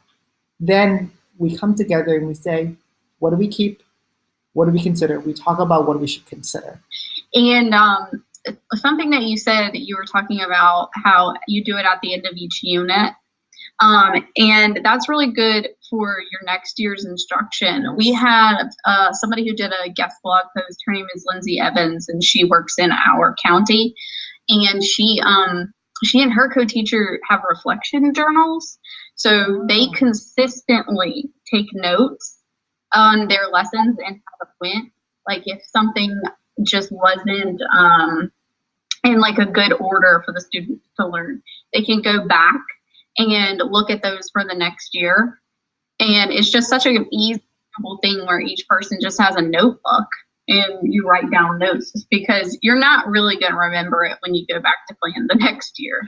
Then 0.58 1.10
we 1.36 1.56
come 1.56 1.74
together 1.74 2.16
and 2.16 2.26
we 2.26 2.34
say, 2.34 2.74
what 3.18 3.30
do 3.30 3.36
we 3.36 3.48
keep? 3.48 3.82
What 4.54 4.64
do 4.66 4.70
we 4.70 4.82
consider? 4.82 5.20
We 5.20 5.34
talk 5.34 5.58
about 5.58 5.86
what 5.86 6.00
we 6.00 6.06
should 6.06 6.24
consider. 6.24 6.80
And 7.34 7.74
um, 7.74 8.24
something 8.74 9.10
that 9.10 9.22
you 9.22 9.36
said 9.36 9.70
that 9.70 9.86
you 9.86 9.96
were 9.96 10.04
talking 10.04 10.40
about 10.40 10.90
how 11.02 11.34
you 11.46 11.64
do 11.64 11.76
it 11.76 11.86
at 11.86 12.00
the 12.02 12.14
end 12.14 12.26
of 12.26 12.34
each 12.36 12.60
unit. 12.62 13.12
Um, 13.80 14.24
and 14.36 14.80
that's 14.84 15.08
really 15.08 15.32
good 15.32 15.68
for 15.90 16.18
your 16.30 16.40
next 16.44 16.78
year's 16.78 17.04
instruction. 17.04 17.96
We 17.96 18.12
had 18.12 18.68
uh, 18.84 19.12
somebody 19.12 19.48
who 19.48 19.54
did 19.54 19.72
a 19.72 19.90
guest 19.90 20.16
blog 20.22 20.44
post. 20.56 20.80
Her 20.86 20.92
name 20.92 21.06
is 21.14 21.24
Lindsay 21.26 21.58
Evans, 21.58 22.08
and 22.08 22.22
she 22.22 22.44
works 22.44 22.74
in 22.78 22.90
our 22.92 23.34
county. 23.44 23.94
And 24.48 24.84
she, 24.84 25.20
um, 25.24 25.72
she 26.04 26.22
and 26.22 26.32
her 26.32 26.50
co-teacher 26.52 27.18
have 27.28 27.40
reflection 27.48 28.12
journals, 28.14 28.78
so 29.16 29.64
they 29.68 29.88
consistently 29.96 31.30
take 31.52 31.66
notes 31.72 32.38
on 32.92 33.28
their 33.28 33.48
lessons 33.52 33.96
and 34.04 34.16
how 34.16 34.46
it 34.46 34.48
went. 34.60 34.92
Like 35.26 35.42
if 35.46 35.62
something 35.64 36.20
just 36.62 36.90
wasn't 36.92 37.60
um, 37.76 38.30
in 39.04 39.20
like 39.20 39.38
a 39.38 39.46
good 39.46 39.72
order 39.80 40.22
for 40.24 40.32
the 40.32 40.40
students 40.40 40.84
to 40.98 41.06
learn, 41.06 41.42
they 41.72 41.82
can 41.82 42.00
go 42.00 42.26
back 42.26 42.60
and 43.18 43.60
look 43.70 43.90
at 43.90 44.02
those 44.02 44.30
for 44.32 44.44
the 44.44 44.54
next 44.54 44.94
year. 44.94 45.38
And 46.00 46.32
it's 46.32 46.50
just 46.50 46.68
such 46.68 46.86
an 46.86 47.06
easy 47.12 47.42
thing 48.02 48.26
where 48.26 48.40
each 48.40 48.66
person 48.68 48.98
just 49.00 49.20
has 49.20 49.36
a 49.36 49.42
notebook 49.42 50.06
and 50.48 50.78
you 50.82 51.06
write 51.08 51.30
down 51.30 51.58
notes 51.58 51.92
because 52.10 52.58
you're 52.62 52.78
not 52.78 53.06
really 53.06 53.36
going 53.36 53.52
to 53.52 53.58
remember 53.58 54.04
it 54.04 54.18
when 54.20 54.34
you 54.34 54.44
go 54.46 54.60
back 54.60 54.86
to 54.88 54.96
plan 55.02 55.26
the 55.28 55.36
next 55.36 55.74
year. 55.78 56.02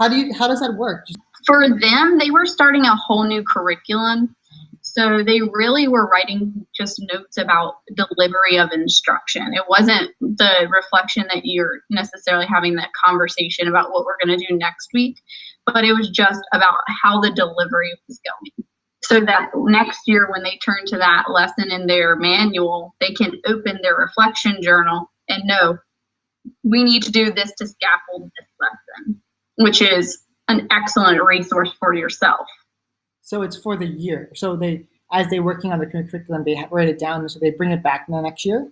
How 0.00 0.08
do 0.08 0.16
you 0.16 0.34
how 0.34 0.48
does 0.48 0.60
that 0.60 0.74
work? 0.74 1.06
For 1.46 1.68
them, 1.68 2.18
they 2.18 2.30
were 2.30 2.46
starting 2.46 2.84
a 2.84 2.96
whole 2.96 3.24
new 3.24 3.42
curriculum. 3.44 4.34
So 4.94 5.22
they 5.24 5.40
really 5.40 5.88
were 5.88 6.06
writing 6.06 6.66
just 6.74 7.02
notes 7.14 7.38
about 7.38 7.76
delivery 7.94 8.58
of 8.58 8.72
instruction. 8.72 9.54
It 9.54 9.64
wasn't 9.66 10.10
the 10.20 10.68
reflection 10.70 11.24
that 11.32 11.46
you're 11.46 11.80
necessarily 11.88 12.44
having 12.44 12.74
that 12.74 12.90
conversation 13.02 13.68
about 13.68 13.90
what 13.90 14.04
we're 14.04 14.18
going 14.22 14.38
to 14.38 14.46
do 14.46 14.54
next 14.54 14.88
week, 14.92 15.16
but 15.64 15.86
it 15.86 15.94
was 15.94 16.10
just 16.10 16.42
about 16.52 16.76
how 17.02 17.22
the 17.22 17.30
delivery 17.30 17.90
was 18.06 18.20
going. 18.22 18.68
So 19.04 19.20
that 19.20 19.48
next 19.54 20.00
year, 20.06 20.30
when 20.30 20.42
they 20.42 20.58
turn 20.62 20.84
to 20.88 20.98
that 20.98 21.24
lesson 21.30 21.70
in 21.70 21.86
their 21.86 22.14
manual, 22.14 22.94
they 23.00 23.12
can 23.12 23.40
open 23.46 23.78
their 23.82 23.96
reflection 23.96 24.60
journal 24.60 25.10
and 25.26 25.42
know 25.46 25.78
we 26.64 26.84
need 26.84 27.02
to 27.04 27.10
do 27.12 27.32
this 27.32 27.52
to 27.56 27.66
scaffold 27.66 28.30
this 28.38 28.48
lesson, 28.60 29.22
which 29.56 29.80
is 29.80 30.22
an 30.48 30.68
excellent 30.70 31.24
resource 31.24 31.72
for 31.80 31.94
yourself. 31.94 32.46
So 33.22 33.42
it's 33.42 33.56
for 33.56 33.76
the 33.76 33.86
year. 33.86 34.30
So 34.34 34.56
they, 34.56 34.84
as 35.12 35.28
they're 35.30 35.42
working 35.42 35.72
on 35.72 35.78
the 35.78 35.86
curriculum, 35.86 36.44
they 36.44 36.62
write 36.70 36.88
it 36.88 36.98
down, 36.98 37.26
so 37.28 37.38
they 37.38 37.50
bring 37.50 37.70
it 37.70 37.82
back 37.82 38.04
in 38.08 38.14
the 38.14 38.20
next 38.20 38.44
year. 38.44 38.70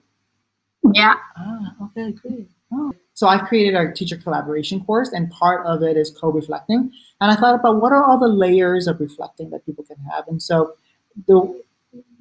Yeah. 0.93 1.15
Ah, 1.37 1.75
okay, 1.85 2.13
great. 2.13 2.49
Oh. 2.73 2.93
So 3.15 3.27
I've 3.27 3.47
created 3.49 3.75
a 3.75 3.93
teacher 3.93 4.17
collaboration 4.17 4.85
course, 4.85 5.13
and 5.13 5.31
part 5.31 5.67
of 5.67 5.83
it 5.83 5.97
is 5.97 6.11
co-reflecting. 6.11 6.91
And 7.21 7.31
I 7.31 7.37
thought 7.37 7.55
about 7.55 7.81
what 7.81 7.93
are 7.93 8.03
all 8.03 8.19
the 8.19 8.29
layers 8.29 8.87
of 8.87 8.99
reflecting 9.01 9.51
that 9.51 9.67
people 9.67 9.85
can 9.85 9.97
have. 10.11 10.27
And 10.29 10.43
so 10.43 10.75
the 11.27 11.63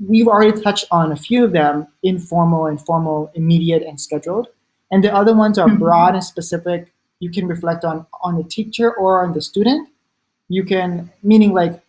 we've 0.05 0.27
already 0.27 0.59
touched 0.61 0.85
on 0.91 1.11
a 1.11 1.15
few 1.15 1.45
of 1.45 1.51
them: 1.51 1.87
informal, 2.03 2.67
informal, 2.67 3.31
immediate, 3.35 3.83
and 3.83 3.99
scheduled. 3.99 4.47
And 4.91 5.03
the 5.03 5.13
other 5.13 5.35
ones 5.35 5.57
are 5.57 5.67
mm-hmm. 5.67 5.77
broad 5.77 6.15
and 6.15 6.23
specific. 6.23 6.91
You 7.19 7.31
can 7.31 7.47
reflect 7.47 7.85
on 7.85 8.05
on 8.21 8.35
the 8.35 8.43
teacher 8.43 8.93
or 8.93 9.23
on 9.23 9.33
the 9.33 9.41
student. 9.41 9.89
You 10.49 10.65
can 10.65 11.11
meaning 11.23 11.53
like 11.53 11.81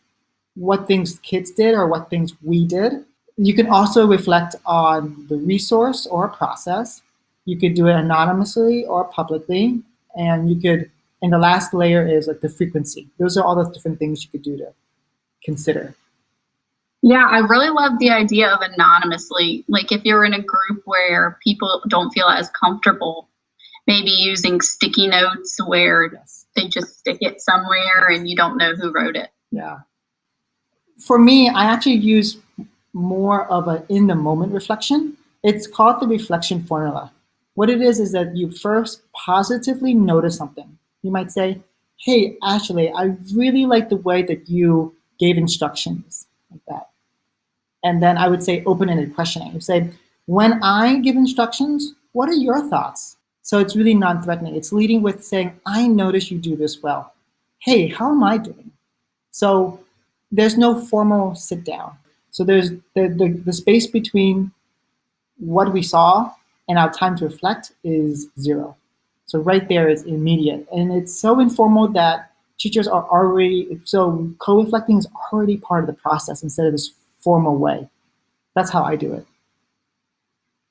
what 0.54 0.86
things 0.86 1.18
kids 1.20 1.50
did 1.50 1.74
or 1.74 1.86
what 1.86 2.10
things 2.10 2.34
we 2.42 2.66
did. 2.66 3.04
You 3.36 3.54
can 3.54 3.68
also 3.68 4.06
reflect 4.06 4.54
on 4.66 5.26
the 5.28 5.36
resource 5.36 6.06
or 6.06 6.28
process. 6.28 7.02
You 7.44 7.58
could 7.58 7.74
do 7.74 7.86
it 7.86 7.94
anonymously 7.94 8.84
or 8.84 9.04
publicly. 9.04 9.82
And 10.14 10.50
you 10.50 10.60
could, 10.60 10.90
and 11.22 11.32
the 11.32 11.38
last 11.38 11.72
layer 11.72 12.06
is 12.06 12.26
like 12.26 12.40
the 12.40 12.48
frequency. 12.48 13.08
Those 13.18 13.36
are 13.36 13.44
all 13.44 13.54
the 13.54 13.70
different 13.70 13.98
things 13.98 14.24
you 14.24 14.30
could 14.30 14.42
do 14.42 14.56
to 14.58 14.72
consider. 15.42 15.94
Yeah, 17.02 17.26
I 17.30 17.38
really 17.38 17.70
love 17.70 17.98
the 17.98 18.10
idea 18.10 18.48
of 18.48 18.60
anonymously. 18.60 19.64
Like 19.68 19.90
if 19.90 20.04
you're 20.04 20.24
in 20.24 20.34
a 20.34 20.42
group 20.42 20.82
where 20.84 21.38
people 21.42 21.80
don't 21.88 22.10
feel 22.10 22.26
as 22.26 22.50
comfortable, 22.50 23.28
maybe 23.86 24.10
using 24.10 24.60
sticky 24.60 25.08
notes 25.08 25.56
where 25.66 26.10
yes. 26.12 26.44
they 26.56 26.68
just 26.68 26.98
stick 26.98 27.16
it 27.20 27.40
somewhere 27.40 28.08
and 28.10 28.28
you 28.28 28.36
don't 28.36 28.58
know 28.58 28.74
who 28.74 28.92
wrote 28.92 29.16
it. 29.16 29.30
Yeah 29.50 29.78
for 31.00 31.18
me, 31.18 31.48
I 31.48 31.64
actually 31.64 31.96
use 31.96 32.38
more 32.92 33.46
of 33.46 33.68
an 33.68 33.84
in 33.88 34.06
the 34.06 34.14
moment 34.14 34.52
reflection. 34.52 35.16
It's 35.42 35.66
called 35.66 36.00
the 36.00 36.06
reflection 36.06 36.64
formula. 36.64 37.12
What 37.54 37.70
it 37.70 37.80
is 37.80 38.00
is 38.00 38.12
that 38.12 38.36
you 38.36 38.50
first 38.50 39.02
positively 39.12 39.94
notice 39.94 40.36
something. 40.36 40.78
You 41.02 41.10
might 41.10 41.30
say, 41.30 41.60
Hey, 41.98 42.38
Ashley, 42.42 42.90
I 42.92 43.16
really 43.34 43.66
like 43.66 43.90
the 43.90 43.96
way 43.96 44.22
that 44.22 44.48
you 44.48 44.94
gave 45.18 45.36
instructions 45.36 46.26
like 46.50 46.62
that. 46.68 46.88
And 47.84 48.02
then 48.02 48.16
I 48.16 48.28
would 48.28 48.42
say 48.42 48.64
open 48.64 48.88
ended 48.88 49.14
questioning. 49.14 49.52
You 49.52 49.60
say, 49.60 49.90
When 50.26 50.62
I 50.62 50.98
give 51.00 51.16
instructions, 51.16 51.94
what 52.12 52.28
are 52.28 52.34
your 52.34 52.68
thoughts? 52.68 53.16
So 53.42 53.58
it's 53.58 53.76
really 53.76 53.94
non 53.94 54.22
threatening. 54.22 54.56
It's 54.56 54.72
leading 54.72 55.02
with 55.02 55.24
saying, 55.24 55.58
I 55.66 55.86
notice 55.86 56.30
you 56.30 56.38
do 56.38 56.56
this 56.56 56.82
well. 56.82 57.14
Hey, 57.58 57.88
how 57.88 58.10
am 58.10 58.22
I 58.22 58.38
doing? 58.38 58.70
So 59.32 59.80
there's 60.30 60.56
no 60.56 60.80
formal 60.80 61.34
sit 61.34 61.64
down. 61.64 61.96
So 62.30 62.44
there's 62.44 62.70
the, 62.70 63.08
the, 63.08 63.40
the 63.44 63.52
space 63.52 63.86
between 63.86 64.52
what 65.38 65.72
we 65.72 65.82
saw 65.82 66.32
and 66.68 66.78
our 66.78 66.92
time 66.92 67.16
to 67.16 67.24
reflect 67.24 67.72
is 67.82 68.28
zero. 68.38 68.76
So 69.26 69.40
right 69.40 69.68
there 69.68 69.88
is 69.88 70.04
immediate. 70.04 70.66
And 70.72 70.92
it's 70.92 71.14
so 71.14 71.40
informal 71.40 71.88
that 71.88 72.32
teachers 72.58 72.86
are 72.86 73.04
already, 73.10 73.80
so 73.84 74.32
co-reflecting 74.38 74.98
is 74.98 75.08
already 75.32 75.56
part 75.56 75.82
of 75.82 75.86
the 75.86 76.00
process 76.00 76.42
instead 76.42 76.66
of 76.66 76.72
this 76.72 76.92
formal 77.20 77.56
way. 77.56 77.88
That's 78.54 78.70
how 78.70 78.82
I 78.82 78.96
do 78.96 79.12
it. 79.14 79.26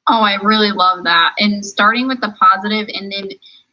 Oh, 0.07 0.21
I 0.21 0.35
really 0.43 0.71
love 0.71 1.03
that. 1.03 1.35
And 1.39 1.65
starting 1.65 2.07
with 2.07 2.21
the 2.21 2.33
positive 2.39 2.87
and 2.93 3.11
then 3.11 3.29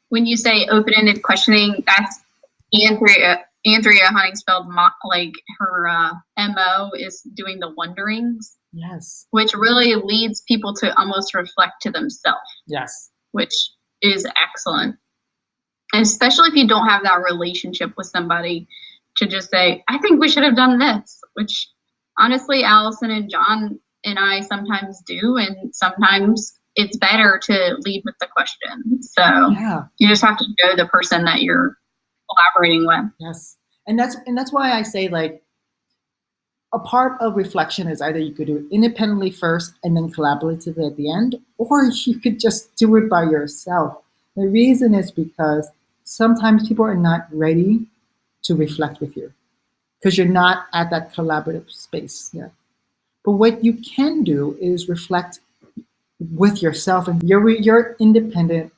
when 0.09 0.27
you 0.27 0.37
say 0.37 0.67
open-ended 0.71 1.23
questioning, 1.23 1.83
that's 1.87 2.21
Andrea 2.87 3.45
Andrea 3.67 4.05
Honigsfeld, 4.05 4.67
like 5.05 5.33
her 5.59 5.89
uh, 5.89 6.13
mo 6.39 6.91
is 6.97 7.21
doing 7.35 7.59
the 7.59 7.73
wonderings. 7.77 8.57
Yes. 8.73 9.27
Which 9.31 9.55
really 9.55 9.95
leads 9.95 10.43
people 10.47 10.75
to 10.75 10.97
almost 10.99 11.35
reflect 11.35 11.75
to 11.83 11.91
themselves. 11.91 12.41
Yes. 12.67 13.11
Which 13.33 13.55
is 14.03 14.27
excellent. 14.27 14.97
And 15.93 16.03
especially 16.03 16.49
if 16.49 16.55
you 16.55 16.69
don't 16.69 16.89
have 16.89 17.03
that 17.05 17.23
relationship 17.23 17.93
with 17.97 18.07
somebody 18.07 18.69
to 19.17 19.27
just 19.27 19.51
say, 19.51 19.83
I 19.89 19.99
think 19.99 20.21
we 20.21 20.29
should 20.29 20.43
have 20.43 20.57
done 20.57 20.79
this, 20.79 21.19
which 21.35 21.69
honestly, 22.19 22.65
Allison 22.65 23.11
and 23.11 23.31
John 23.31 23.81
and 24.05 24.19
I 24.19 24.41
sometimes 24.41 25.03
do. 25.07 25.37
And 25.39 25.75
sometimes 25.75 26.53
it's 26.75 26.99
better 26.99 27.41
to 27.45 27.77
lead 27.81 28.03
with 28.05 28.15
the 28.21 28.29
question. 28.37 29.03
So 29.03 29.23
yeah. 29.23 29.85
you 29.99 30.09
just 30.09 30.23
have 30.23 30.37
to 30.39 30.45
know 30.63 30.77
the 30.77 30.87
person 30.87 31.25
that 31.25 31.41
you're 31.43 31.77
collaborating 32.29 32.87
with. 32.87 33.05
Yes. 33.19 33.56
And 33.87 33.99
that's 33.99 34.17
and 34.27 34.37
that's 34.37 34.53
why 34.53 34.73
I 34.73 34.83
say 34.83 35.09
like 35.09 35.43
a 36.73 36.79
part 36.79 37.21
of 37.21 37.37
reflection 37.37 37.89
is 37.89 38.03
either 38.03 38.19
you 38.19 38.35
could 38.35 38.49
do 38.49 38.57
it 38.57 38.65
independently 38.71 39.31
first 39.31 39.75
and 39.85 39.97
then 39.97 40.13
collaboratively 40.13 40.91
at 40.91 40.97
the 40.97 41.11
end, 41.11 41.37
or 41.59 41.85
you 42.05 42.19
could 42.19 42.41
just 42.41 42.75
do 42.77 42.97
it 42.97 43.09
by 43.09 43.23
yourself. 43.23 44.03
The 44.37 44.49
reason 44.49 44.95
is 44.95 45.11
because 45.11 45.69
sometimes 46.05 46.69
people 46.69 46.85
are 46.85 46.95
not 46.95 47.29
ready 47.33 47.87
to 48.43 48.55
reflect 48.55 49.01
with 49.01 49.17
you 49.17 49.33
because 49.99 50.19
you're 50.19 50.27
not 50.27 50.67
at 50.75 50.91
that 50.91 51.15
collaborative 51.15 51.71
space 51.71 52.31
yet. 52.33 52.53
But 53.25 53.33
what 53.33 53.65
you 53.65 53.73
can 53.75 54.23
do 54.23 54.57
is 54.61 54.89
reflect 54.89 55.41
with 56.35 56.63
yourself 56.63 57.09
and 57.09 57.23
your 57.23 57.49
your 57.49 57.97
independent 57.99 58.73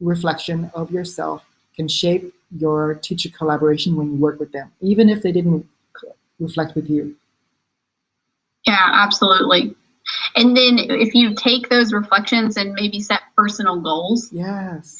reflection 0.00 0.70
of 0.74 0.90
yourself 0.90 1.44
can 1.74 1.88
shape 1.88 2.32
your 2.54 2.94
teacher 2.94 3.28
collaboration 3.30 3.96
when 3.96 4.12
you 4.12 4.18
work 4.18 4.38
with 4.38 4.52
them, 4.52 4.70
even 4.80 5.08
if 5.08 5.22
they 5.22 5.32
didn't 5.32 5.66
reflect 6.38 6.74
with 6.74 6.88
you. 6.88 7.16
Yeah, 8.66 8.90
absolutely. 8.92 9.74
And 10.36 10.56
then 10.56 10.78
if 10.78 11.14
you 11.14 11.34
take 11.34 11.68
those 11.68 11.92
reflections 11.92 12.56
and 12.56 12.72
maybe 12.74 13.00
set 13.00 13.22
personal 13.36 13.80
goals. 13.80 14.30
Yes. 14.32 14.96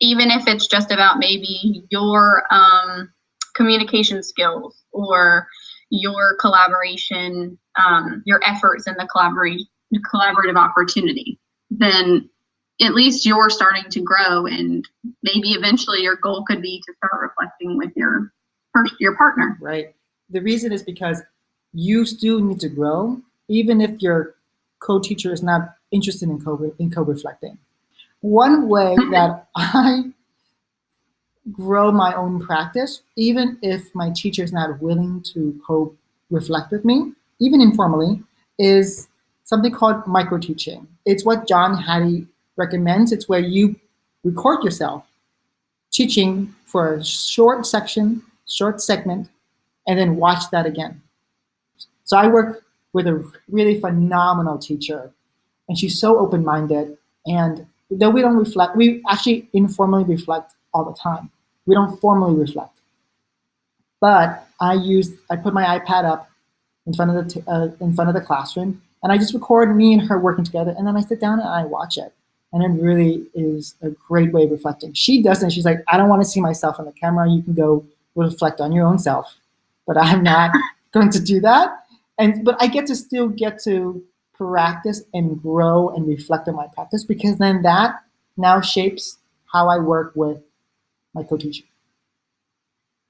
Even 0.00 0.30
if 0.30 0.46
it's 0.46 0.66
just 0.66 0.90
about 0.90 1.18
maybe 1.18 1.84
your 1.90 2.42
um, 2.50 3.12
communication 3.54 4.22
skills 4.22 4.82
or 4.92 5.46
your 5.90 6.36
collaboration 6.40 7.58
um, 7.76 8.22
your 8.26 8.40
efforts 8.46 8.86
in 8.86 8.94
the 8.94 9.08
collaborative 9.14 9.60
collaborative 10.12 10.56
opportunity, 10.56 11.38
then 11.70 12.28
at 12.80 12.94
least 12.94 13.26
you're 13.26 13.50
starting 13.50 13.84
to 13.90 14.00
grow, 14.00 14.46
and 14.46 14.88
maybe 15.22 15.52
eventually 15.52 16.00
your 16.00 16.16
goal 16.16 16.44
could 16.46 16.62
be 16.62 16.82
to 16.86 16.94
start 16.96 17.22
reflecting 17.22 17.76
with 17.76 17.92
your 17.96 18.32
your 18.98 19.16
partner. 19.16 19.58
Right. 19.60 19.94
The 20.30 20.40
reason 20.40 20.72
is 20.72 20.82
because 20.82 21.20
you 21.74 22.06
still 22.06 22.40
need 22.40 22.60
to 22.60 22.68
grow, 22.68 23.20
even 23.48 23.80
if 23.80 24.00
your 24.00 24.34
co-teacher 24.78 25.32
is 25.32 25.42
not 25.42 25.74
interested 25.90 26.28
in 26.28 26.40
co 26.42 26.72
in 26.78 26.90
co-reflecting. 26.90 27.58
One 28.20 28.68
way 28.68 28.96
mm-hmm. 28.96 29.10
that 29.12 29.48
I 29.56 30.04
grow 31.50 31.90
my 31.90 32.14
own 32.14 32.40
practice, 32.40 33.02
even 33.16 33.58
if 33.62 33.94
my 33.94 34.10
teacher 34.14 34.44
is 34.44 34.52
not 34.52 34.80
willing 34.80 35.22
to 35.34 35.60
co-reflect 35.66 36.70
with 36.70 36.84
me, 36.84 37.12
even 37.40 37.60
informally, 37.60 38.22
is 38.58 39.08
something 39.44 39.72
called 39.72 40.06
micro 40.06 40.38
teaching. 40.38 40.86
It's 41.04 41.24
what 41.24 41.48
John 41.48 41.76
Hattie 41.76 42.26
recommends. 42.56 43.12
It's 43.12 43.28
where 43.28 43.40
you 43.40 43.76
record 44.24 44.62
yourself 44.64 45.04
teaching 45.90 46.54
for 46.64 46.94
a 46.94 47.04
short 47.04 47.66
section, 47.66 48.22
short 48.48 48.80
segment, 48.80 49.28
and 49.86 49.98
then 49.98 50.16
watch 50.16 50.50
that 50.50 50.66
again. 50.66 51.02
So 52.04 52.16
I 52.16 52.28
work 52.28 52.64
with 52.92 53.06
a 53.06 53.30
really 53.48 53.80
phenomenal 53.80 54.58
teacher, 54.58 55.10
and 55.68 55.78
she's 55.78 55.98
so 55.98 56.18
open-minded. 56.18 56.96
And 57.26 57.66
though 57.90 58.10
we 58.10 58.20
don't 58.20 58.36
reflect, 58.36 58.76
we 58.76 59.02
actually 59.08 59.48
informally 59.52 60.04
reflect 60.04 60.52
all 60.74 60.84
the 60.84 60.94
time. 60.98 61.30
We 61.66 61.74
don't 61.74 62.00
formally 62.00 62.38
reflect. 62.38 62.76
But 64.00 64.46
I 64.60 64.74
use, 64.74 65.12
I 65.30 65.36
put 65.36 65.54
my 65.54 65.78
iPad 65.78 66.04
up 66.04 66.28
in 66.86 66.92
front 66.92 67.16
of 67.16 67.28
the 67.28 67.50
uh, 67.50 67.68
in 67.84 67.94
front 67.94 68.08
of 68.08 68.14
the 68.14 68.20
classroom, 68.20 68.82
and 69.02 69.12
I 69.12 69.18
just 69.18 69.32
record 69.32 69.76
me 69.76 69.92
and 69.92 70.02
her 70.08 70.18
working 70.18 70.44
together, 70.44 70.74
and 70.76 70.86
then 70.86 70.96
I 70.96 71.00
sit 71.00 71.20
down 71.20 71.38
and 71.38 71.48
I 71.48 71.64
watch 71.64 71.96
it, 71.96 72.12
and 72.52 72.62
it 72.62 72.82
really 72.82 73.26
is 73.34 73.74
a 73.82 73.90
great 73.90 74.32
way 74.32 74.44
of 74.44 74.50
reflecting. 74.50 74.92
She 74.92 75.22
doesn't. 75.22 75.50
She's 75.50 75.64
like, 75.64 75.78
I 75.88 75.96
don't 75.96 76.08
want 76.08 76.22
to 76.22 76.28
see 76.28 76.40
myself 76.40 76.78
on 76.78 76.84
the 76.84 76.92
camera. 76.92 77.28
You 77.28 77.42
can 77.42 77.54
go 77.54 77.86
reflect 78.14 78.60
on 78.60 78.72
your 78.72 78.86
own 78.86 78.98
self, 78.98 79.34
but 79.86 79.96
I'm 79.96 80.22
not 80.22 80.50
going 80.92 81.10
to 81.10 81.20
do 81.20 81.40
that. 81.40 81.70
And 82.18 82.44
but 82.44 82.56
I 82.60 82.66
get 82.66 82.86
to 82.86 82.96
still 82.96 83.28
get 83.28 83.58
to 83.64 84.04
practice 84.34 85.02
and 85.14 85.40
grow 85.40 85.88
and 85.90 86.06
reflect 86.06 86.48
on 86.48 86.56
my 86.56 86.66
practice 86.74 87.04
because 87.04 87.38
then 87.38 87.62
that 87.62 88.02
now 88.36 88.60
shapes 88.60 89.18
how 89.52 89.68
I 89.68 89.78
work 89.78 90.12
with 90.14 90.38
my 91.14 91.22
co-teacher. 91.22 91.64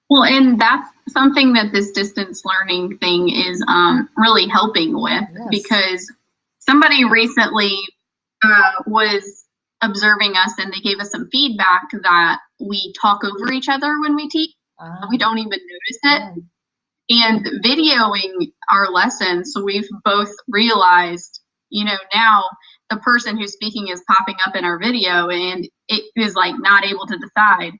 Well, 0.08 0.24
and 0.24 0.60
that's 0.60 0.88
something 1.08 1.54
that 1.54 1.72
this 1.72 1.90
distance 1.92 2.42
learning 2.44 2.98
thing 2.98 3.30
is 3.30 3.64
um, 3.66 4.08
really 4.16 4.46
helping 4.46 5.00
with 5.00 5.24
yes. 5.32 5.46
because 5.50 6.12
somebody 6.58 7.04
recently 7.04 7.76
uh, 8.44 8.82
was 8.86 9.44
observing 9.82 10.34
us 10.36 10.54
and 10.58 10.72
they 10.72 10.80
gave 10.80 10.98
us 11.00 11.10
some 11.10 11.28
feedback 11.32 11.84
that 12.02 12.38
we 12.60 12.94
talk 13.00 13.22
over 13.24 13.52
each 13.52 13.68
other 13.68 14.00
when 14.00 14.16
we 14.16 14.28
teach. 14.28 14.50
Uh, 14.80 15.06
we 15.10 15.18
don't 15.18 15.38
even 15.38 15.50
notice 15.50 16.00
it. 16.04 16.44
And 17.10 17.46
videoing 17.64 18.52
our 18.70 18.90
lessons, 18.90 19.52
so 19.52 19.64
we've 19.64 19.88
both 20.04 20.30
realized, 20.48 21.40
you 21.70 21.84
know, 21.84 21.96
now 22.14 22.44
the 22.90 22.98
person 22.98 23.38
who's 23.38 23.52
speaking 23.52 23.88
is 23.88 24.02
popping 24.08 24.36
up 24.46 24.56
in 24.56 24.64
our 24.64 24.78
video 24.78 25.28
and 25.28 25.68
it 25.88 26.04
is 26.16 26.34
like 26.34 26.54
not 26.58 26.84
able 26.84 27.06
to 27.06 27.18
decide 27.18 27.72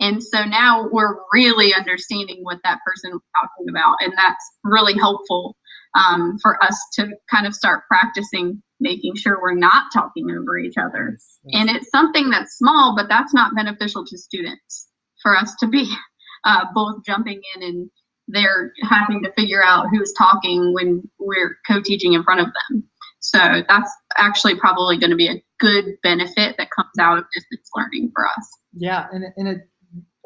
and 0.00 0.22
so 0.22 0.44
now 0.44 0.88
we're 0.90 1.16
really 1.32 1.72
understanding 1.74 2.40
what 2.42 2.58
that 2.64 2.80
person 2.84 3.12
is 3.14 3.20
talking 3.40 3.70
about. 3.70 3.96
And 4.00 4.12
that's 4.16 4.44
really 4.62 4.94
helpful 4.94 5.56
um, 5.96 6.36
for 6.42 6.62
us 6.62 6.78
to 6.94 7.08
kind 7.30 7.46
of 7.46 7.54
start 7.54 7.84
practicing 7.88 8.62
making 8.78 9.14
sure 9.16 9.38
we're 9.40 9.54
not 9.54 9.84
talking 9.92 10.30
over 10.30 10.58
each 10.58 10.76
other. 10.78 11.16
And 11.46 11.70
it's 11.70 11.90
something 11.90 12.28
that's 12.28 12.58
small, 12.58 12.94
but 12.94 13.08
that's 13.08 13.32
not 13.32 13.54
beneficial 13.54 14.04
to 14.04 14.18
students 14.18 14.88
for 15.22 15.36
us 15.36 15.54
to 15.60 15.66
be 15.66 15.90
uh, 16.44 16.66
both 16.74 17.04
jumping 17.04 17.40
in 17.54 17.62
and 17.62 17.90
they're 18.28 18.72
having 18.82 19.22
to 19.22 19.32
figure 19.32 19.62
out 19.64 19.86
who's 19.90 20.12
talking 20.12 20.74
when 20.74 21.08
we're 21.18 21.56
co-teaching 21.66 22.12
in 22.12 22.24
front 22.24 22.40
of 22.40 22.46
them. 22.46 22.84
So 23.20 23.38
that's 23.68 23.90
actually 24.18 24.56
probably 24.56 24.98
going 24.98 25.10
to 25.10 25.16
be 25.16 25.28
a 25.28 25.42
good 25.58 25.96
benefit 26.02 26.56
that 26.58 26.68
comes 26.74 26.98
out 27.00 27.18
of 27.18 27.24
distance 27.32 27.70
learning 27.74 28.10
for 28.14 28.26
us. 28.26 28.48
Yeah, 28.74 29.06
and, 29.12 29.24
and 29.36 29.48
it 29.48 29.68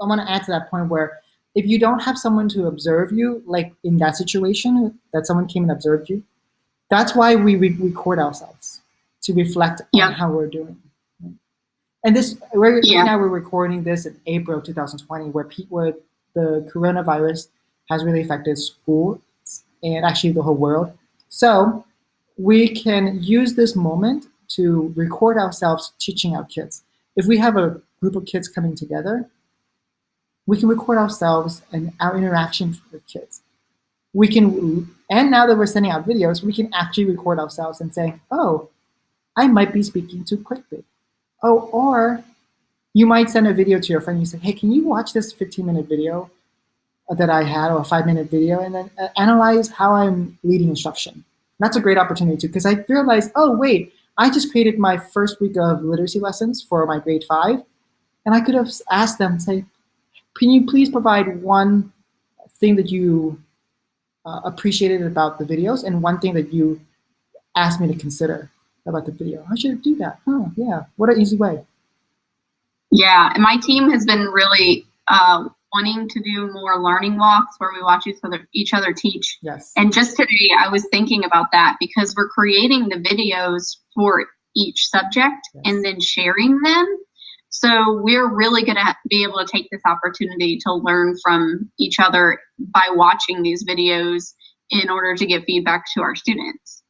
I 0.03 0.07
want 0.07 0.21
to 0.21 0.31
add 0.31 0.45
to 0.45 0.53
that 0.53 0.71
point 0.71 0.89
where 0.89 1.19
if 1.61 1.67
you 1.67 1.79
don't 1.79 2.01
have 2.01 2.17
someone 2.17 2.49
to 2.49 2.67
observe 2.69 3.13
you, 3.13 3.43
like 3.45 3.75
in 3.85 3.99
that 3.99 4.17
situation, 4.17 4.99
that 5.13 5.27
someone 5.27 5.47
came 5.47 5.65
and 5.65 5.73
observed 5.73 6.09
you, 6.09 6.23
that's 6.89 7.15
why 7.15 7.37
we 7.37 7.55
re- 7.55 7.77
record 7.79 8.19
ourselves 8.19 8.81
to 9.25 9.35
reflect 9.35 9.83
yeah. 9.93 10.07
on 10.07 10.15
how 10.15 10.31
we're 10.31 10.47
doing. 10.47 10.77
And 12.03 12.17
this, 12.17 12.35
right 12.55 12.83
yeah. 12.83 13.03
now 13.03 13.19
we're 13.19 13.29
recording 13.29 13.83
this 13.85 14.07
in 14.07 14.19
April 14.25 14.59
2020, 14.63 15.27
where, 15.27 15.45
pe- 15.45 15.67
where 15.69 15.93
the 16.35 16.67
coronavirus 16.73 17.49
has 17.91 18.05
really 18.05 18.23
affected 18.23 18.57
schools 18.57 19.21
and 19.83 20.07
actually 20.07 20.33
the 20.33 20.43
whole 20.43 20.57
world. 20.57 20.97
So 21.29 21.85
we 22.39 22.75
can 22.75 23.23
use 23.23 23.53
this 23.55 23.77
moment 23.77 24.29
to 24.57 24.95
record 24.97 25.37
ourselves 25.37 25.93
teaching 25.99 26.35
our 26.35 26.45
kids. 26.45 26.85
If 27.17 27.27
we 27.27 27.37
have 27.37 27.59
a 27.59 27.83
group 28.01 28.17
of 28.17 28.25
kids 28.25 28.49
coming 28.49 28.75
together, 28.75 29.29
we 30.47 30.59
can 30.59 30.69
record 30.69 30.99
ourselves 30.99 31.63
and 31.73 31.93
our 32.01 32.17
interactions 32.17 32.81
with 32.93 33.07
kids. 33.07 33.43
We 34.13 34.29
can, 34.29 34.95
and 35.11 35.31
now 35.31 35.47
that 35.47 35.57
we're 35.57 35.67
sending 35.67 35.93
out 35.93 36.07
videos, 36.07 36.43
we 36.43 36.53
can 36.53 36.73
actually 36.75 37.05
record 37.05 37.39
ourselves 37.39 37.81
and 37.81 37.95
say, 37.95 38.15
oh, 38.31 38.69
I 39.37 39.47
might 39.47 39.73
be 39.73 39.83
speaking 39.83 40.25
too 40.25 40.39
quickly. 40.39 40.85
Oh, 41.43 41.71
or 41.73 42.25
you 42.93 43.07
might 43.07 43.31
send 43.31 43.47
a 43.47 43.55
video 43.55 43.79
to 43.79 43.93
your 43.93 44.01
friend. 44.01 44.19
You 44.19 44.27
say, 44.27 44.39
hey, 44.39 44.53
can 44.53 44.73
you 44.73 44.85
watch 44.85 45.13
this 45.13 45.33
15 45.33 45.65
minute 45.65 45.89
video 45.89 46.31
that 47.17 47.31
I 47.31 47.43
had 47.43 47.71
or 47.71 47.81
a 47.81 47.85
five 47.85 48.07
minute 48.07 48.31
video 48.31 48.61
and 48.61 48.75
then 48.75 48.91
uh, 48.99 49.09
analyze 49.17 49.69
how 49.69 49.93
I'm 49.93 50.39
leading 50.43 50.69
instruction. 50.69 51.25
That's 51.59 51.77
a 51.77 51.81
great 51.81 51.99
opportunity 51.99 52.37
too, 52.37 52.49
because 52.49 52.67
I 52.67 52.85
realized, 52.89 53.33
oh, 53.35 53.57
wait, 53.57 53.93
I 54.17 54.31
just 54.31 54.51
created 54.51 54.79
my 54.79 54.97
first 54.97 55.41
week 55.41 55.57
of 55.57 55.83
literacy 55.83 56.21
lessons 56.21 56.63
for 56.63 56.87
my 56.87 56.99
grade 56.99 57.25
five. 57.29 57.63
And 58.25 58.35
I 58.35 58.41
could 58.41 58.55
have 58.55 58.71
asked 58.91 59.19
them, 59.19 59.41
say, 59.41 59.65
can 60.41 60.51
you 60.51 60.67
please 60.67 60.89
provide 60.89 61.43
one 61.43 61.93
thing 62.59 62.75
that 62.77 62.91
you 62.91 63.39
uh, 64.25 64.41
appreciated 64.45 65.03
about 65.03 65.39
the 65.39 65.45
videos 65.45 65.85
and 65.85 66.03
one 66.03 66.19
thing 66.19 66.33
that 66.33 66.53
you 66.53 66.81
asked 67.57 67.79
me 67.79 67.87
to 67.87 67.95
consider 67.95 68.51
about 68.87 69.05
the 69.05 69.13
video? 69.13 69.45
I 69.53 69.55
should 69.57 69.73
I 69.73 69.75
do 69.75 69.95
that. 69.97 70.19
Oh, 70.27 70.51
yeah. 70.57 70.85
What 70.97 71.11
an 71.11 71.21
easy 71.21 71.37
way. 71.37 71.63
Yeah, 72.91 73.31
and 73.35 73.43
my 73.43 73.59
team 73.63 73.91
has 73.91 74.07
been 74.07 74.29
really 74.29 74.87
uh, 75.09 75.45
wanting 75.75 76.09
to 76.09 76.21
do 76.23 76.51
more 76.53 76.83
learning 76.83 77.19
walks 77.19 77.57
where 77.59 77.71
we 77.73 77.83
watch 77.83 78.07
each 78.07 78.19
other 78.25 78.49
each 78.53 78.73
other 78.73 78.93
teach. 78.93 79.39
Yes. 79.43 79.73
And 79.77 79.93
just 79.93 80.17
today, 80.17 80.51
I 80.59 80.71
was 80.71 80.89
thinking 80.91 81.23
about 81.23 81.53
that 81.53 81.77
because 81.79 82.15
we're 82.17 82.31
creating 82.31 82.89
the 82.89 82.97
videos 82.97 83.77
for 83.95 84.27
each 84.57 84.89
subject 84.89 85.49
yes. 85.55 85.63
and 85.67 85.85
then 85.85 86.01
sharing 86.01 86.59
them 86.63 86.99
so 87.51 88.01
we're 88.01 88.33
really 88.33 88.65
going 88.65 88.77
to 88.77 88.97
be 89.09 89.25
able 89.25 89.39
to 89.39 89.47
take 89.47 89.69
this 89.71 89.83
opportunity 89.85 90.57
to 90.59 90.73
learn 90.73 91.17
from 91.23 91.71
each 91.79 91.99
other 91.99 92.39
by 92.59 92.89
watching 92.93 93.43
these 93.43 93.65
videos 93.65 94.35
in 94.71 94.89
order 94.89 95.17
to 95.17 95.27
give 95.27 95.43
feedback 95.45 95.85
to 95.95 96.01
our 96.01 96.15
students. 96.15 96.85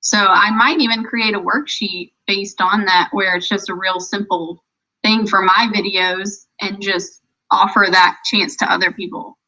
So 0.00 0.18
I 0.18 0.50
might 0.50 0.80
even 0.80 1.04
create 1.04 1.34
a 1.34 1.40
worksheet 1.40 2.12
based 2.26 2.60
on 2.60 2.84
that 2.84 3.08
where 3.12 3.36
it's 3.36 3.48
just 3.48 3.70
a 3.70 3.74
real 3.74 4.00
simple 4.00 4.62
thing 5.02 5.26
for 5.26 5.40
my 5.40 5.70
videos 5.74 6.46
and 6.60 6.80
just 6.82 7.22
offer 7.50 7.86
that 7.90 8.18
chance 8.26 8.54
to 8.56 8.70
other 8.70 8.92
people. 8.92 9.38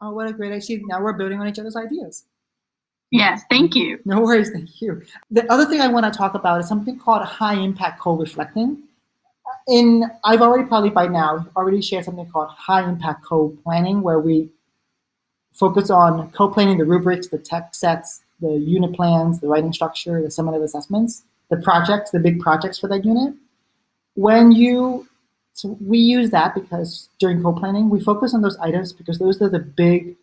Oh, 0.00 0.12
what 0.12 0.28
a 0.28 0.32
great 0.32 0.52
idea. 0.52 0.78
Now 0.86 1.02
we're 1.02 1.12
building 1.12 1.40
on 1.40 1.48
each 1.48 1.58
other's 1.58 1.76
ideas. 1.76 2.24
Yes, 3.10 3.42
thank 3.50 3.74
you. 3.74 3.98
No 4.06 4.20
worries, 4.20 4.50
thank 4.50 4.80
you. 4.80 5.02
The 5.30 5.50
other 5.52 5.66
thing 5.66 5.80
I 5.80 5.88
want 5.88 6.10
to 6.10 6.16
talk 6.16 6.34
about 6.34 6.60
is 6.60 6.68
something 6.68 6.98
called 6.98 7.22
high 7.22 7.54
impact 7.54 8.00
co-reflecting 8.00 8.82
in 9.68 10.10
I've 10.24 10.42
already 10.42 10.68
probably 10.68 10.90
by 10.90 11.06
now 11.08 11.46
already 11.56 11.82
shared 11.82 12.04
something 12.04 12.28
called 12.30 12.50
high 12.50 12.88
impact 12.88 13.24
co-planning 13.24 14.02
where 14.02 14.20
we 14.20 14.50
focus 15.52 15.90
on 15.90 16.30
co-planning 16.30 16.78
the 16.78 16.84
rubrics, 16.84 17.28
the 17.28 17.38
text 17.38 17.80
sets, 17.80 18.22
the 18.40 18.52
unit 18.52 18.92
plans, 18.92 19.40
the 19.40 19.48
writing 19.48 19.72
structure, 19.72 20.22
the 20.22 20.28
summative 20.28 20.62
assessments, 20.62 21.24
the 21.50 21.56
projects, 21.56 22.10
the 22.10 22.20
big 22.20 22.40
projects 22.40 22.78
for 22.78 22.88
that 22.88 23.04
unit. 23.04 23.34
When 24.14 24.52
you 24.52 25.08
so 25.52 25.76
we 25.80 25.98
use 25.98 26.30
that 26.30 26.54
because 26.54 27.08
during 27.18 27.42
co-planning 27.42 27.88
we 27.88 28.00
focus 28.00 28.34
on 28.34 28.42
those 28.42 28.58
items 28.58 28.92
because 28.92 29.18
those 29.18 29.40
are 29.40 29.48
the 29.48 29.58
big 29.58 30.14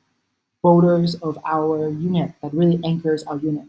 boulders 0.61 1.15
of 1.15 1.37
our 1.43 1.89
unit 1.89 2.31
that 2.41 2.53
really 2.53 2.79
anchors 2.85 3.23
our 3.23 3.37
unit. 3.37 3.65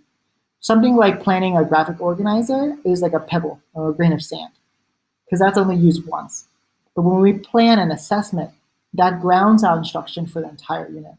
Something 0.60 0.94
like 0.94 1.22
planning 1.22 1.56
a 1.56 1.64
graphic 1.64 2.00
organizer 2.00 2.76
is 2.84 3.02
like 3.02 3.12
a 3.12 3.20
pebble 3.20 3.60
or 3.72 3.90
a 3.90 3.94
grain 3.94 4.12
of 4.12 4.22
sand 4.22 4.52
because 5.24 5.40
that's 5.40 5.58
only 5.58 5.76
used 5.76 6.06
once. 6.06 6.46
But 6.94 7.02
when 7.02 7.20
we 7.20 7.32
plan 7.32 7.78
an 7.78 7.90
assessment, 7.90 8.50
that 8.94 9.20
grounds 9.20 9.64
our 9.64 9.76
instruction 9.76 10.26
for 10.26 10.40
the 10.40 10.48
entire 10.48 10.88
unit. 10.88 11.14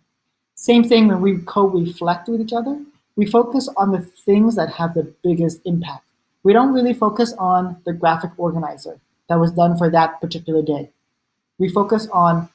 Same 0.55 0.83
thing 0.83 1.07
when 1.07 1.21
we 1.21 1.39
co-reflect 1.39 2.29
with 2.29 2.41
each 2.41 2.53
other, 2.53 2.81
we 3.17 3.25
focus 3.25 3.69
on 3.77 3.91
the 3.91 3.99
things 3.99 4.55
that 4.55 4.69
have 4.71 4.93
the 4.93 5.13
biggest 5.23 5.61
impact. 5.65 6.03
We 6.43 6.53
don't 6.53 6.73
really 6.73 6.93
focus 6.93 7.33
on 7.37 7.77
the 7.85 7.93
graphic 7.93 8.31
organizer 8.37 8.99
that 9.27 9.39
was 9.39 9.51
done 9.51 9.77
for 9.77 9.89
that 9.89 10.21
particular 10.21 10.61
day. 10.61 10.89
We 11.57 11.69
focus 11.69 12.07
on 12.11 12.49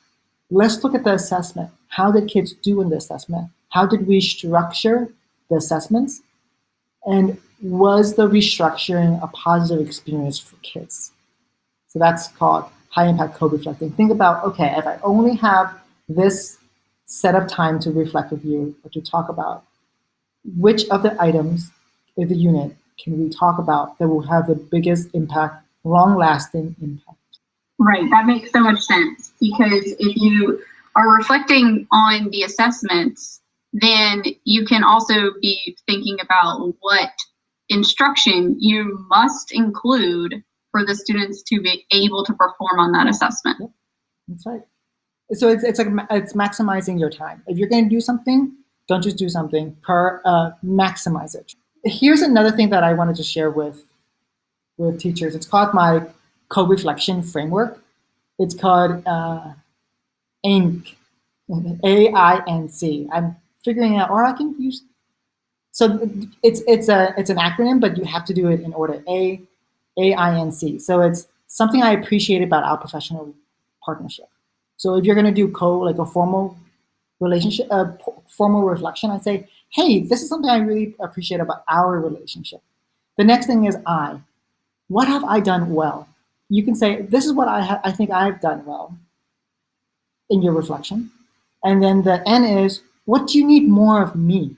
let's 0.50 0.82
look 0.82 0.94
at 0.94 1.04
the 1.04 1.14
assessment. 1.14 1.70
How 1.88 2.12
did 2.12 2.28
kids 2.28 2.52
do 2.52 2.80
in 2.80 2.90
the 2.90 2.96
assessment? 2.96 3.50
How 3.70 3.86
did 3.86 4.06
we 4.06 4.20
structure 4.20 5.08
the 5.48 5.56
assessments? 5.56 6.22
And 7.04 7.38
was 7.62 8.14
the 8.14 8.28
restructuring 8.28 9.22
a 9.22 9.26
positive 9.28 9.86
experience 9.86 10.38
for 10.38 10.56
kids? 10.56 11.12
So 11.90 11.98
that's 11.98 12.28
called 12.28 12.66
high 12.90 13.08
impact 13.08 13.34
co-reflecting. 13.34 13.90
Think 13.92 14.12
about, 14.12 14.44
okay, 14.44 14.74
if 14.76 14.86
I 14.86 14.98
only 15.02 15.36
have 15.36 15.76
this 16.08 16.58
set 17.04 17.34
of 17.34 17.48
time 17.48 17.80
to 17.80 17.90
reflect 17.90 18.30
with 18.30 18.44
you 18.44 18.76
or 18.84 18.90
to 18.90 19.00
talk 19.00 19.28
about, 19.28 19.64
which 20.56 20.88
of 20.88 21.02
the 21.02 21.20
items 21.20 21.72
in 22.16 22.28
the 22.28 22.36
unit 22.36 22.76
can 23.02 23.18
we 23.18 23.28
talk 23.28 23.58
about 23.58 23.98
that 23.98 24.06
will 24.06 24.22
have 24.22 24.46
the 24.46 24.54
biggest 24.54 25.08
impact, 25.14 25.64
long 25.82 26.16
lasting 26.16 26.76
impact? 26.80 27.18
Right, 27.78 28.08
that 28.10 28.26
makes 28.26 28.52
so 28.52 28.60
much 28.60 28.80
sense 28.80 29.32
because 29.40 29.94
if 29.98 30.16
you 30.16 30.62
are 30.94 31.16
reflecting 31.16 31.88
on 31.90 32.30
the 32.30 32.42
assessments, 32.42 33.40
then 33.72 34.22
you 34.44 34.64
can 34.64 34.84
also 34.84 35.32
be 35.40 35.76
thinking 35.86 36.18
about 36.20 36.72
what 36.80 37.10
instruction 37.68 38.56
you 38.60 39.04
must 39.08 39.52
include 39.52 40.44
for 40.70 40.84
the 40.84 40.94
students 40.94 41.42
to 41.44 41.60
be 41.60 41.84
able 41.92 42.24
to 42.24 42.32
perform 42.34 42.78
on 42.78 42.92
that 42.92 43.06
assessment. 43.06 43.58
Yep. 43.60 43.70
That's 44.28 44.46
right. 44.46 44.62
So 45.32 45.48
it's, 45.48 45.64
it's 45.64 45.78
like 45.78 45.88
it's 46.10 46.32
maximizing 46.32 46.98
your 46.98 47.10
time. 47.10 47.42
If 47.46 47.58
you're 47.58 47.68
going 47.68 47.84
to 47.84 47.90
do 47.90 48.00
something, 48.00 48.52
don't 48.88 49.02
just 49.02 49.16
do 49.16 49.28
something. 49.28 49.76
Per 49.82 50.20
uh, 50.24 50.50
maximize 50.64 51.34
it. 51.34 51.54
Here's 51.84 52.20
another 52.22 52.50
thing 52.50 52.70
that 52.70 52.82
I 52.82 52.92
wanted 52.92 53.16
to 53.16 53.22
share 53.22 53.50
with 53.50 53.84
with 54.76 54.98
teachers. 54.98 55.34
It's 55.34 55.46
called 55.46 55.72
my 55.74 56.06
co-reflection 56.48 57.22
framework. 57.22 57.82
It's 58.38 58.54
called 58.54 59.06
uh, 59.06 59.52
AINC, 60.44 60.94
A-I-N-C. 61.84 63.08
I'm 63.12 63.36
figuring 63.64 63.96
out, 63.96 64.10
or 64.10 64.24
I 64.24 64.32
can 64.32 64.60
use. 64.60 64.82
So 65.72 66.00
it's 66.42 66.62
it's 66.66 66.88
a 66.88 67.14
it's 67.16 67.30
an 67.30 67.36
acronym, 67.36 67.80
but 67.80 67.96
you 67.96 68.04
have 68.04 68.24
to 68.24 68.34
do 68.34 68.48
it 68.48 68.60
in 68.60 68.72
order. 68.74 69.02
A 69.08 69.40
A 70.00 70.14
I 70.14 70.38
N 70.38 70.50
C. 70.52 70.78
So 70.78 71.00
it's 71.02 71.28
something 71.46 71.82
I 71.82 71.92
appreciate 71.92 72.42
about 72.42 72.64
our 72.64 72.78
professional 72.78 73.34
partnership. 73.84 74.28
So 74.76 74.96
if 74.96 75.04
you're 75.04 75.14
going 75.14 75.26
to 75.26 75.32
do 75.32 75.48
co 75.48 75.78
like 75.78 75.98
a 75.98 76.06
formal 76.06 76.56
relationship, 77.20 77.66
a 77.70 77.74
uh, 77.74 77.96
formal 78.28 78.62
reflection, 78.62 79.10
I 79.10 79.18
say, 79.18 79.48
hey, 79.70 80.00
this 80.00 80.22
is 80.22 80.28
something 80.28 80.50
I 80.50 80.58
really 80.58 80.94
appreciate 81.00 81.40
about 81.40 81.64
our 81.68 82.00
relationship. 82.00 82.62
The 83.18 83.24
next 83.24 83.46
thing 83.46 83.66
is 83.66 83.76
I. 83.86 84.18
What 84.88 85.06
have 85.06 85.24
I 85.24 85.40
done 85.40 85.74
well? 85.74 86.08
You 86.48 86.64
can 86.64 86.74
say, 86.74 87.02
this 87.02 87.26
is 87.26 87.32
what 87.32 87.46
I 87.46 87.62
ha- 87.62 87.80
I 87.84 87.92
think 87.92 88.10
I've 88.10 88.40
done 88.40 88.64
well 88.64 88.96
in 90.30 90.42
your 90.42 90.54
reflection. 90.54 91.10
And 91.62 91.82
then 91.82 92.02
the 92.02 92.26
N 92.28 92.44
is, 92.44 92.80
what 93.04 93.28
do 93.28 93.38
you 93.38 93.46
need 93.46 93.68
more 93.68 94.02
of 94.02 94.16
me? 94.16 94.56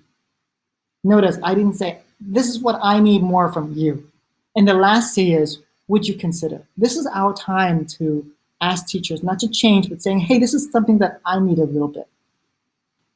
Notice 1.05 1.39
I 1.43 1.55
didn't 1.55 1.75
say, 1.75 1.99
this 2.21 2.49
is 2.49 2.61
what 2.61 2.79
I 2.83 3.01
need 3.01 3.23
more 3.23 3.53
from 3.53 3.73
you. 3.73 4.09
And 4.55 4.69
the 4.69 4.75
last 4.75 5.15
C 5.15 5.33
is, 5.33 5.61
would 5.89 6.07
you 6.07 6.15
consider? 6.15 6.63
This 6.77 6.97
is 6.97 7.07
our 7.13 7.35
time 7.35 7.87
to 7.87 8.27
ask 8.61 8.87
teachers 8.87 9.23
not 9.23 9.39
to 9.41 9.49
change, 9.49 9.89
but 9.89 10.03
saying, 10.03 10.21
hey, 10.21 10.39
this 10.39 10.55
is 10.55 10.71
something 10.71 10.99
that 10.99 11.21
I 11.27 11.41
need 11.41 11.59
a 11.59 11.65
little 11.65 11.89
bit. 11.89 12.09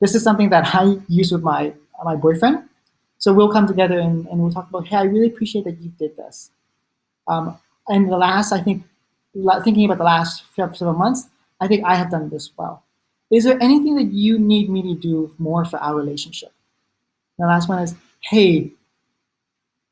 This 0.00 0.14
is 0.14 0.22
something 0.22 0.50
that 0.50 0.74
I 0.74 0.98
use 1.08 1.32
with 1.32 1.42
my, 1.42 1.72
my 2.04 2.16
boyfriend. 2.16 2.68
So 3.18 3.32
we'll 3.32 3.52
come 3.52 3.66
together 3.66 3.98
and, 3.98 4.26
and 4.26 4.40
we'll 4.40 4.52
talk 4.52 4.68
about, 4.68 4.86
hey, 4.88 4.96
I 4.96 5.02
really 5.04 5.28
appreciate 5.28 5.64
that 5.64 5.80
you 5.80 5.90
did 5.98 6.16
this. 6.16 6.50
Um, 7.28 7.58
and 7.88 8.10
the 8.10 8.16
last, 8.16 8.52
I 8.52 8.60
think, 8.60 8.84
thinking 9.64 9.84
about 9.84 9.98
the 9.98 10.04
last 10.04 10.44
several 10.54 10.94
months, 10.94 11.28
I 11.60 11.68
think 11.68 11.84
I 11.84 11.94
have 11.94 12.10
done 12.10 12.28
this 12.28 12.50
well. 12.56 12.82
Is 13.30 13.44
there 13.44 13.60
anything 13.62 13.94
that 13.96 14.12
you 14.12 14.38
need 14.38 14.68
me 14.68 14.82
to 14.82 14.94
do 14.94 15.34
more 15.38 15.64
for 15.64 15.78
our 15.78 15.94
relationship? 15.94 16.52
The 17.38 17.46
last 17.46 17.68
one 17.68 17.82
is, 17.82 17.94
hey, 18.20 18.72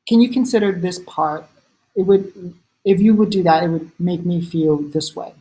can 0.07 0.21
you 0.21 0.29
consider 0.29 0.71
this 0.71 0.99
part? 0.99 1.47
It 1.95 2.03
would, 2.03 2.55
if 2.83 2.99
you 2.99 3.13
would 3.15 3.29
do 3.29 3.43
that, 3.43 3.63
it 3.63 3.69
would 3.69 3.91
make 3.99 4.25
me 4.25 4.41
feel 4.41 4.77
this 4.77 5.15
way. 5.15 5.33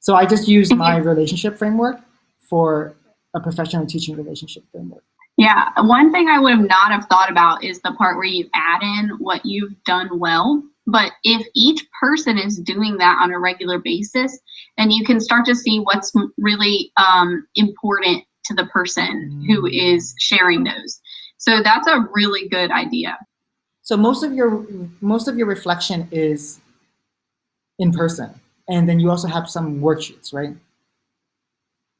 So 0.00 0.14
I 0.14 0.26
just 0.26 0.48
use 0.48 0.72
my 0.74 0.96
relationship 0.96 1.56
framework 1.56 2.00
for 2.40 2.94
a 3.34 3.40
professional 3.40 3.86
teaching 3.86 4.16
relationship 4.16 4.64
framework. 4.70 5.02
Yeah, 5.36 5.68
one 5.78 6.12
thing 6.12 6.28
I 6.28 6.38
would 6.38 6.56
have 6.56 6.68
not 6.68 6.92
have 6.92 7.06
thought 7.06 7.30
about 7.30 7.64
is 7.64 7.80
the 7.80 7.92
part 7.92 8.16
where 8.16 8.26
you 8.26 8.48
add 8.54 8.82
in 8.82 9.10
what 9.18 9.44
you've 9.44 9.72
done 9.84 10.18
well. 10.18 10.62
But 10.86 11.12
if 11.24 11.46
each 11.54 11.84
person 12.00 12.38
is 12.38 12.58
doing 12.58 12.98
that 12.98 13.18
on 13.20 13.32
a 13.32 13.38
regular 13.38 13.78
basis, 13.78 14.38
then 14.76 14.90
you 14.90 15.04
can 15.04 15.18
start 15.18 15.46
to 15.46 15.54
see 15.54 15.78
what's 15.78 16.12
really 16.38 16.92
um, 16.96 17.46
important 17.56 18.22
to 18.44 18.54
the 18.54 18.66
person 18.66 19.30
mm. 19.32 19.46
who 19.46 19.66
is 19.66 20.14
sharing 20.20 20.64
those. 20.64 21.00
So 21.38 21.62
that's 21.62 21.88
a 21.88 22.06
really 22.12 22.48
good 22.48 22.70
idea. 22.70 23.18
So 23.84 23.98
most 23.98 24.24
of 24.24 24.32
your 24.32 24.66
most 25.02 25.28
of 25.28 25.36
your 25.36 25.46
reflection 25.46 26.08
is 26.10 26.58
in 27.78 27.92
person, 27.92 28.40
and 28.66 28.88
then 28.88 28.98
you 28.98 29.10
also 29.10 29.28
have 29.28 29.48
some 29.48 29.80
worksheets, 29.80 30.32
right? 30.32 30.56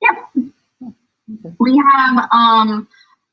Yeah. 0.01 0.43
Okay. 0.83 1.55
We 1.61 1.83
have 1.93 2.29
um, 2.33 2.89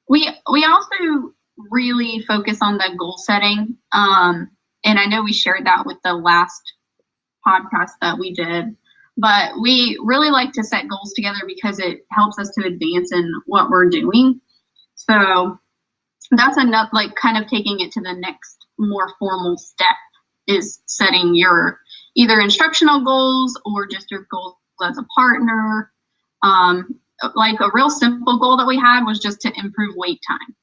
we 0.10 0.30
we 0.52 0.66
also 0.66 1.34
really 1.70 2.26
focus 2.28 2.58
on 2.62 2.78
the 2.78 2.94
goal 2.98 3.18
setting. 3.18 3.78
Um, 3.94 4.50
and 4.84 5.00
I 5.00 5.06
know 5.06 5.24
we 5.24 5.32
shared 5.32 5.66
that 5.66 5.86
with 5.86 5.98
the 6.04 6.14
last 6.14 6.62
podcast 7.48 7.92
that 8.02 8.20
we 8.20 8.34
did, 8.34 8.76
but 9.16 9.54
we 9.62 9.98
really 10.04 10.30
like 10.30 10.52
to 10.54 10.64
set 10.64 10.90
goals 10.90 11.14
together 11.14 11.40
because 11.48 11.80
it 11.80 12.06
helps 12.12 12.38
us 12.38 12.50
to 12.58 12.68
advance 12.68 13.14
in 13.14 13.32
what 13.46 13.70
we're 13.70 13.90
doing. 13.90 14.42
So 14.96 15.58
that's 16.38 16.58
enough, 16.58 16.89
like 16.94 17.15
kind 17.15 17.38
of 17.38 17.50
taking 17.50 17.80
it 17.80 17.91
to 17.94 18.02
the 18.02 18.13
next 18.13 18.65
more 18.78 19.13
formal 19.20 19.58
step 19.58 19.96
is 20.48 20.82
setting 20.86 21.36
your 21.36 21.80
either 22.15 22.39
instructional 22.39 23.04
goals 23.04 23.60
or 23.65 23.88
just 23.88 24.10
your 24.12 24.28
goals 24.32 24.56
as 24.84 24.98
a 24.98 25.06
partner. 25.15 25.91
Um, 26.44 27.00
like 27.36 27.60
a 27.60 27.70
real 27.74 27.89
simple 27.89 28.39
goal 28.39 28.58
that 28.58 28.65
we 28.65 28.78
had 28.78 29.06
was 29.06 29.20
just 29.20 29.41
to 29.41 29.52
improve 29.56 29.94
wait 29.96 30.20
time 30.28 30.56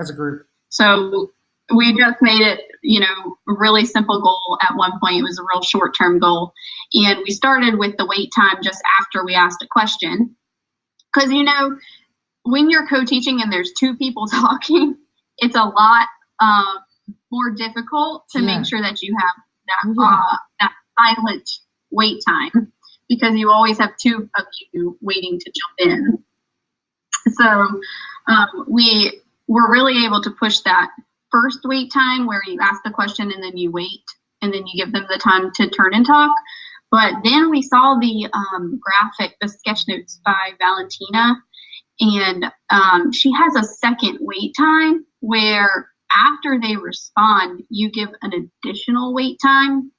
as 0.00 0.10
a 0.10 0.14
group. 0.14 0.46
So 0.68 1.32
we 1.74 1.96
just 1.96 2.22
made 2.22 2.40
it, 2.40 2.60
you 2.82 3.00
know, 3.00 3.36
a 3.48 3.52
really 3.58 3.84
simple 3.84 4.20
goal 4.20 4.58
at 4.62 4.76
one 4.76 4.92
point. 5.02 5.16
It 5.16 5.22
was 5.22 5.38
a 5.38 5.46
real 5.52 5.62
short 5.62 5.96
term 5.96 6.18
goal. 6.18 6.52
And 6.94 7.18
we 7.26 7.32
started 7.32 7.78
with 7.78 7.96
the 7.96 8.06
wait 8.06 8.30
time 8.34 8.58
just 8.62 8.82
after 9.00 9.24
we 9.24 9.34
asked 9.34 9.62
a 9.62 9.66
question. 9.70 10.34
Because, 11.12 11.32
you 11.32 11.42
know, 11.42 11.76
when 12.48 12.70
you're 12.70 12.86
co 12.86 13.04
teaching 13.04 13.42
and 13.42 13.52
there's 13.52 13.72
two 13.72 13.96
people 13.96 14.26
talking, 14.30 14.96
it's 15.38 15.56
a 15.56 15.64
lot 15.64 16.08
um, 16.40 16.78
more 17.30 17.50
difficult 17.50 18.24
to 18.30 18.40
yeah. 18.40 18.56
make 18.58 18.66
sure 18.66 18.80
that 18.80 19.02
you 19.02 19.14
have 19.18 19.34
that, 19.66 19.94
yeah. 19.96 20.04
uh, 20.04 20.36
that 20.60 20.72
silent 20.98 21.48
wait 21.90 22.22
time 22.26 22.72
because 23.08 23.34
you 23.34 23.50
always 23.50 23.78
have 23.78 23.96
two 23.96 24.28
of 24.38 24.44
you 24.72 24.98
waiting 25.00 25.38
to 25.38 25.52
jump 25.52 25.90
in. 25.90 26.18
So 27.34 27.44
um, 28.28 28.64
we 28.68 29.20
were 29.46 29.70
really 29.70 30.04
able 30.04 30.22
to 30.22 30.30
push 30.30 30.60
that 30.60 30.90
first 31.30 31.60
wait 31.64 31.92
time 31.92 32.26
where 32.26 32.42
you 32.46 32.58
ask 32.62 32.82
the 32.84 32.90
question 32.90 33.30
and 33.30 33.42
then 33.42 33.56
you 33.56 33.70
wait 33.70 34.04
and 34.40 34.52
then 34.52 34.66
you 34.66 34.84
give 34.84 34.92
them 34.92 35.06
the 35.10 35.18
time 35.18 35.50
to 35.54 35.68
turn 35.68 35.94
and 35.94 36.06
talk. 36.06 36.34
But 36.90 37.14
then 37.22 37.50
we 37.50 37.60
saw 37.60 37.98
the 38.00 38.30
um, 38.32 38.80
graphic, 38.80 39.36
the 39.40 39.48
sketch 39.48 39.86
notes 39.88 40.20
by 40.24 40.52
Valentina, 40.58 41.36
and 42.00 42.46
um, 42.70 43.12
she 43.12 43.32
has 43.32 43.56
a 43.56 43.64
second 43.64 44.18
wait 44.20 44.54
time 44.56 45.04
where 45.20 45.88
after 46.14 46.58
they 46.60 46.76
respond, 46.76 47.62
you 47.68 47.90
give 47.90 48.08
an 48.22 48.50
additional 48.64 49.14
wait 49.14 49.38
time, 49.42 49.92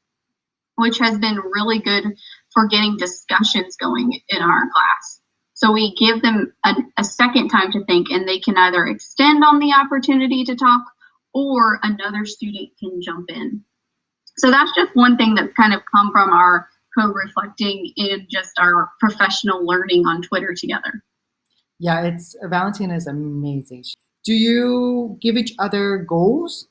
which 0.75 0.97
has 0.99 1.17
been 1.17 1.37
really 1.37 1.79
good 1.79 2.05
for 2.53 2.67
getting 2.67 2.97
discussions 2.97 3.75
going 3.75 4.19
in 4.29 4.41
our 4.41 4.61
class. 4.73 5.21
So 5.53 5.73
we 5.73 5.93
give 5.95 6.21
them 6.21 6.53
a, 6.63 6.73
a 6.97 7.03
second 7.03 7.49
time 7.49 7.71
to 7.73 7.83
think, 7.83 8.09
and 8.09 8.27
they 8.27 8.39
can 8.39 8.57
either 8.57 8.85
extend 8.87 9.43
on 9.43 9.59
the 9.59 9.73
opportunity 9.73 10.45
to 10.45 10.55
talk 10.55 10.81
or 11.33 11.79
another 11.83 12.25
student 12.25 12.69
can 12.79 13.01
jump 13.01 13.29
in. 13.29 13.61
So 14.37 14.49
that's 14.49 14.73
just 14.73 14.95
one 14.95 15.17
thing 15.17 15.35
that's 15.35 15.53
kind 15.53 15.73
of 15.73 15.81
come 15.93 16.11
from 16.13 16.31
our 16.31 16.69
co-reflecting 16.97 17.91
in 17.97 18.25
just 18.29 18.51
our 18.57 18.89
professional 18.99 19.65
learning 19.65 20.07
on 20.07 20.21
Twitter 20.21 20.55
together. 20.55 21.03
Yeah, 21.79 22.01
it's 22.01 22.35
Valentina 22.43 22.95
is 22.95 23.07
amazing. 23.07 23.85
Do 24.25 24.33
you 24.33 25.17
give 25.21 25.37
each 25.37 25.53
other 25.59 25.97
goals? 25.97 26.67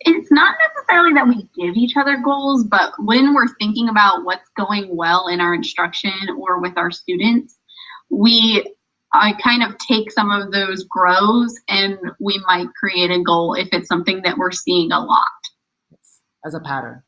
It's 0.00 0.30
not 0.30 0.56
necessarily 0.68 1.14
that 1.14 1.26
we 1.26 1.48
give 1.56 1.76
each 1.76 1.96
other 1.96 2.18
goals, 2.22 2.64
but 2.64 2.92
when 2.98 3.34
we're 3.34 3.48
thinking 3.58 3.88
about 3.88 4.24
what's 4.24 4.48
going 4.56 4.94
well 4.94 5.28
in 5.28 5.40
our 5.40 5.54
instruction 5.54 6.12
or 6.38 6.60
with 6.60 6.76
our 6.76 6.90
students, 6.90 7.58
we 8.10 8.64
I 9.14 9.34
kind 9.42 9.62
of 9.62 9.76
take 9.78 10.10
some 10.10 10.30
of 10.30 10.52
those 10.52 10.84
grows 10.84 11.54
and 11.68 11.98
we 12.18 12.42
might 12.46 12.68
create 12.74 13.10
a 13.10 13.22
goal 13.22 13.54
if 13.54 13.68
it's 13.72 13.88
something 13.88 14.22
that 14.22 14.38
we're 14.38 14.52
seeing 14.52 14.90
a 14.90 15.00
lot. 15.00 15.22
As 16.44 16.54
a 16.54 16.60
pattern. 16.60 17.02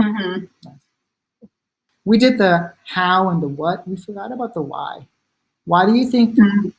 hmm 0.00 0.44
We 2.04 2.18
did 2.18 2.38
the 2.38 2.72
how 2.86 3.30
and 3.30 3.42
the 3.42 3.48
what. 3.48 3.86
We 3.88 3.96
forgot 3.96 4.32
about 4.32 4.54
the 4.54 4.62
why. 4.62 5.08
Why 5.66 5.86
do 5.86 5.94
you 5.94 6.08
think 6.10 6.36
Mhm. 6.36 6.72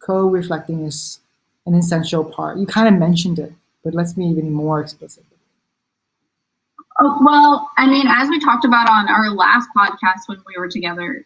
co-reflecting 0.00 0.84
is 0.84 1.20
an 1.66 1.74
essential 1.74 2.24
part? 2.24 2.58
You 2.58 2.66
kind 2.66 2.88
of 2.88 2.94
mentioned 2.94 3.38
it, 3.38 3.52
but 3.84 3.94
let's 3.94 4.12
be 4.12 4.24
even 4.24 4.52
more 4.52 4.80
explicit. 4.80 5.24
Oh, 7.00 7.18
well, 7.22 7.70
I 7.78 7.86
mean, 7.86 8.06
as 8.06 8.28
we 8.28 8.38
talked 8.38 8.64
about 8.64 8.88
on 8.88 9.08
our 9.08 9.30
last 9.30 9.68
podcast 9.76 10.26
when 10.26 10.38
we 10.46 10.54
were 10.58 10.68
together, 10.68 11.24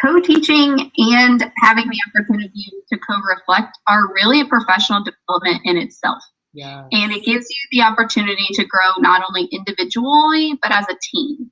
co-teaching 0.00 0.90
and 0.96 1.52
having 1.62 1.88
the 1.88 1.98
opportunity 2.08 2.70
to 2.92 2.98
co-reflect 2.98 3.76
are 3.88 4.12
really 4.14 4.40
a 4.40 4.46
professional 4.46 5.02
development 5.02 5.62
in 5.64 5.76
itself. 5.76 6.22
Yeah. 6.52 6.86
And 6.92 7.12
it 7.12 7.24
gives 7.24 7.46
you 7.50 7.56
the 7.72 7.82
opportunity 7.82 8.46
to 8.52 8.64
grow 8.64 8.92
not 8.98 9.22
only 9.28 9.46
individually, 9.46 10.58
but 10.62 10.72
as 10.72 10.86
a 10.88 10.96
team. 11.12 11.50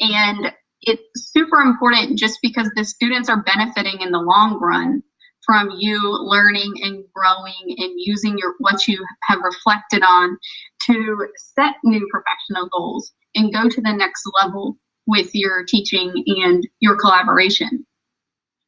And 0.00 0.52
it's 0.86 1.32
super 1.32 1.60
important 1.60 2.18
just 2.18 2.38
because 2.40 2.70
the 2.76 2.84
students 2.84 3.28
are 3.28 3.42
benefiting 3.42 4.00
in 4.00 4.12
the 4.12 4.20
long 4.20 4.58
run 4.60 5.02
from 5.44 5.70
you 5.76 6.00
learning 6.02 6.74
and 6.82 7.04
growing 7.14 7.76
and 7.78 7.92
using 7.96 8.38
your 8.38 8.54
what 8.58 8.88
you 8.88 9.04
have 9.22 9.38
reflected 9.42 10.02
on 10.02 10.38
to 10.86 11.26
set 11.54 11.74
new 11.84 12.06
professional 12.10 12.68
goals 12.68 13.12
and 13.34 13.52
go 13.52 13.68
to 13.68 13.80
the 13.80 13.92
next 13.92 14.22
level 14.42 14.76
with 15.06 15.30
your 15.34 15.64
teaching 15.64 16.12
and 16.26 16.66
your 16.80 16.96
collaboration. 16.96 17.84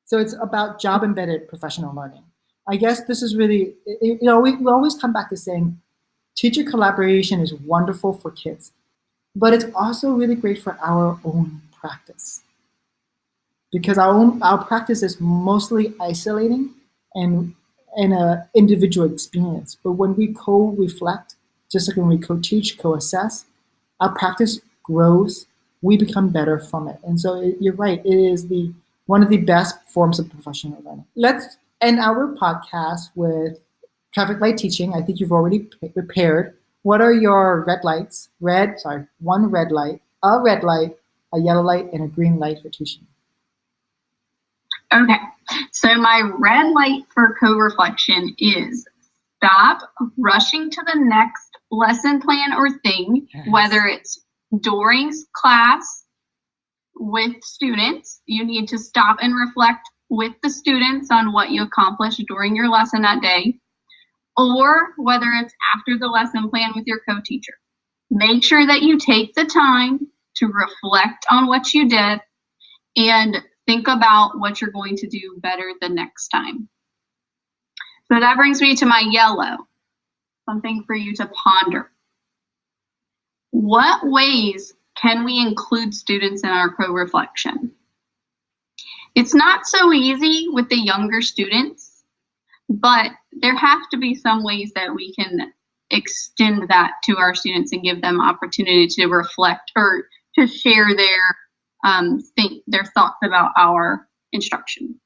So 0.05 0.19
it's 0.19 0.35
about 0.41 0.81
job 0.81 1.03
embedded 1.03 1.49
professional 1.49 1.95
learning. 1.95 2.25
I 2.69 2.77
guess 2.77 3.05
this 3.05 3.23
is 3.23 3.35
really, 3.35 3.75
you 4.03 4.19
know, 4.23 4.41
we, 4.41 4.57
we 4.57 4.71
always 4.71 4.95
come 4.95 5.13
back 5.13 5.31
to 5.31 5.37
saying 5.37 5.81
teacher 6.37 6.63
collaboration 6.63 7.41
is 7.41 7.55
wonderful 7.55 8.13
for 8.13 8.31
kids, 8.31 8.73
but 9.35 9.53
it's 9.53 9.67
also 9.75 10.13
really 10.13 10.35
great 10.35 10.61
for 10.63 10.79
our 10.81 11.19
own 11.25 11.63
practice. 11.81 12.43
Because 13.71 13.99
our 13.99 14.15
own 14.15 14.43
our 14.43 14.65
practice 14.65 15.03
is 15.03 15.21
mostly 15.21 15.95
isolating 16.01 16.75
and 17.15 17.55
and 17.97 18.13
a 18.13 18.49
individual 18.55 19.13
experience. 19.13 19.77
But 19.83 19.93
when 19.93 20.15
we 20.15 20.33
co-reflect, 20.33 21.37
just 21.71 21.89
like 21.89 21.97
when 21.97 22.09
we 22.09 22.19
co-teach, 22.19 22.79
co-assess, 22.79 23.45
our 24.01 24.15
practice 24.15 24.61
grows. 24.83 25.47
We 25.83 25.97
become 25.97 26.31
better 26.31 26.59
from 26.59 26.89
it. 26.89 26.99
And 27.05 27.21
so 27.21 27.41
it, 27.41 27.57
you're 27.61 27.75
right. 27.75 28.05
It 28.05 28.15
is 28.15 28.49
the 28.49 28.73
one 29.07 29.23
of 29.23 29.29
the 29.29 29.37
best 29.39 29.77
forms 29.89 30.19
of 30.19 30.29
professional 30.31 30.83
learning. 30.85 31.05
Let's 31.15 31.57
end 31.81 32.01
our 32.01 32.35
podcast 32.35 33.11
with 33.15 33.59
traffic 34.13 34.41
light 34.41 34.59
teaching. 34.59 34.95
I 34.95 35.03
think 35.03 35.21
you've 35.21 35.33
already 35.33 35.61
prepared. 35.95 36.57
What 36.83 37.01
are 37.01 37.13
your 37.13 37.65
red 37.67 37.85
lights? 37.85 38.29
Red, 38.41 38.81
sorry, 38.81 39.07
one 39.21 39.47
red 39.47 39.71
light, 39.71 40.01
a 40.23 40.41
red 40.41 40.65
light, 40.65 40.97
a 41.35 41.41
yellow 41.41 41.63
light, 41.63 41.93
and 41.93 42.03
a 42.05 42.09
green 42.09 42.39
light 42.39 42.59
for 42.63 42.71
teaching. 42.71 43.07
Okay, 44.93 45.19
so 45.73 45.95
my 45.97 46.31
red 46.39 46.73
light 46.73 47.03
for 47.13 47.37
co-reflection 47.39 48.35
is 48.39 48.87
stop 49.37 49.81
rushing 50.17 50.71
to 50.71 50.83
the 50.87 50.99
next 50.99 51.51
lesson 51.71 52.21
plan 52.21 52.55
or 52.55 52.71
thing, 52.81 53.29
Yes. 53.35 53.47
whether 53.51 53.85
it's 53.87 54.25
during 54.61 55.13
class 55.35 56.05
with 56.97 57.37
students, 57.43 58.23
you 58.27 58.45
need 58.45 58.67
to 58.69 58.79
stop 58.79 59.19
and 59.21 59.35
reflect 59.35 59.89
with 60.09 60.33
the 60.43 60.51
students 60.51 61.11
on 61.11 61.33
what 61.33 61.51
you 61.51 61.63
accomplished 61.63 62.23
during 62.27 62.57
your 62.57 62.69
lesson 62.69 63.03
that 63.03 63.21
day, 63.21 63.59
or 64.37 64.95
whether 64.97 65.27
it's 65.43 65.55
after 65.77 65.99
the 65.99 66.07
lesson 66.07 66.49
plan 66.49 66.73
with 66.75 66.87
your 66.87 67.01
co-teacher. 67.09 67.53
Make 68.11 68.43
sure 68.43 68.67
that 68.67 68.83
you 68.83 68.99
take 68.99 69.35
the 69.35 69.45
time 69.45 70.09
to 70.39 70.47
reflect 70.47 71.27
on 71.31 71.47
what 71.47 71.73
you 71.75 71.89
did 71.89 72.21
and 72.97 73.37
think 73.67 73.87
about 73.89 74.39
what 74.39 74.61
you're 74.61 74.71
going 74.71 74.97
to 74.97 75.07
do 75.07 75.39
better 75.39 75.73
the 75.81 75.89
next 75.89 76.29
time. 76.29 76.69
So 78.11 78.19
that 78.19 78.37
brings 78.37 78.61
me 78.61 78.75
to 78.77 78.87
my 78.87 79.05
yellow, 79.11 79.59
something 80.49 80.83
for 80.87 80.95
you 80.95 81.15
to 81.17 81.27
ponder. 81.27 81.91
What 83.51 84.01
ways 84.05 84.75
can 84.97 85.25
we 85.25 85.39
include 85.39 85.95
students 85.95 86.43
in 86.43 86.51
our 86.51 86.71
co-reflection? 86.75 87.73
It's 89.15 89.35
not 89.35 89.67
so 89.67 89.93
easy 89.93 90.47
with 90.49 90.69
the 90.69 90.79
younger 90.79 91.21
students, 91.21 92.05
but 92.69 93.11
there 93.33 93.57
have 93.57 93.89
to 93.91 93.99
be 93.99 94.15
some 94.15 94.45
ways 94.45 94.73
that 94.75 94.95
we 94.95 95.15
can 95.15 95.53
extend 95.91 96.69
that 96.69 96.93
to 97.05 97.17
our 97.17 97.35
students 97.35 97.73
and 97.73 97.83
give 97.83 98.01
them 98.03 98.21
opportunity 98.21 98.87
to 98.87 99.07
reflect 99.07 99.73
or 99.77 100.05
to 100.39 100.47
share 100.47 100.95
their 100.97 101.21
um, 101.85 102.21
think 102.37 102.63
their 102.67 102.85
thoughts 102.97 103.19
about 103.25 103.53
our 103.57 104.09
instruction. 104.33 104.99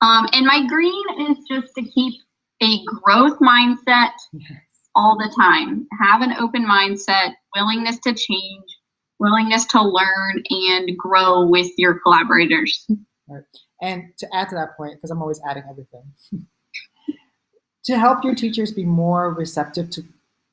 Um, 0.00 0.26
and 0.32 0.46
my 0.46 0.66
green 0.66 1.30
is 1.30 1.36
just 1.50 1.74
to 1.74 1.82
keep 1.82 2.14
a 2.62 2.84
growth 2.86 3.38
mindset 3.40 4.10
Yes. 4.32 4.50
all 4.96 5.16
the 5.16 5.32
time. 5.36 5.86
Have 6.00 6.22
an 6.22 6.32
open 6.40 6.64
mindset, 6.66 7.34
willingness 7.54 7.98
to 8.00 8.14
change, 8.14 8.64
willingness 9.18 9.64
to 9.66 9.82
learn 9.82 10.42
and 10.48 10.96
grow 10.96 11.46
with 11.46 11.70
your 11.76 12.00
collaborators. 12.00 12.86
Right. 13.28 13.42
And 13.82 14.12
to 14.18 14.28
add 14.34 14.48
to 14.48 14.54
that 14.56 14.76
point, 14.76 14.94
because 14.96 15.10
I'm 15.10 15.20
always 15.20 15.40
adding 15.48 15.64
everything, 15.70 16.02
to 17.84 17.98
help 17.98 18.24
your 18.24 18.34
teachers 18.34 18.72
be 18.72 18.84
more 18.84 19.32
receptive 19.34 19.90
to, 19.90 20.02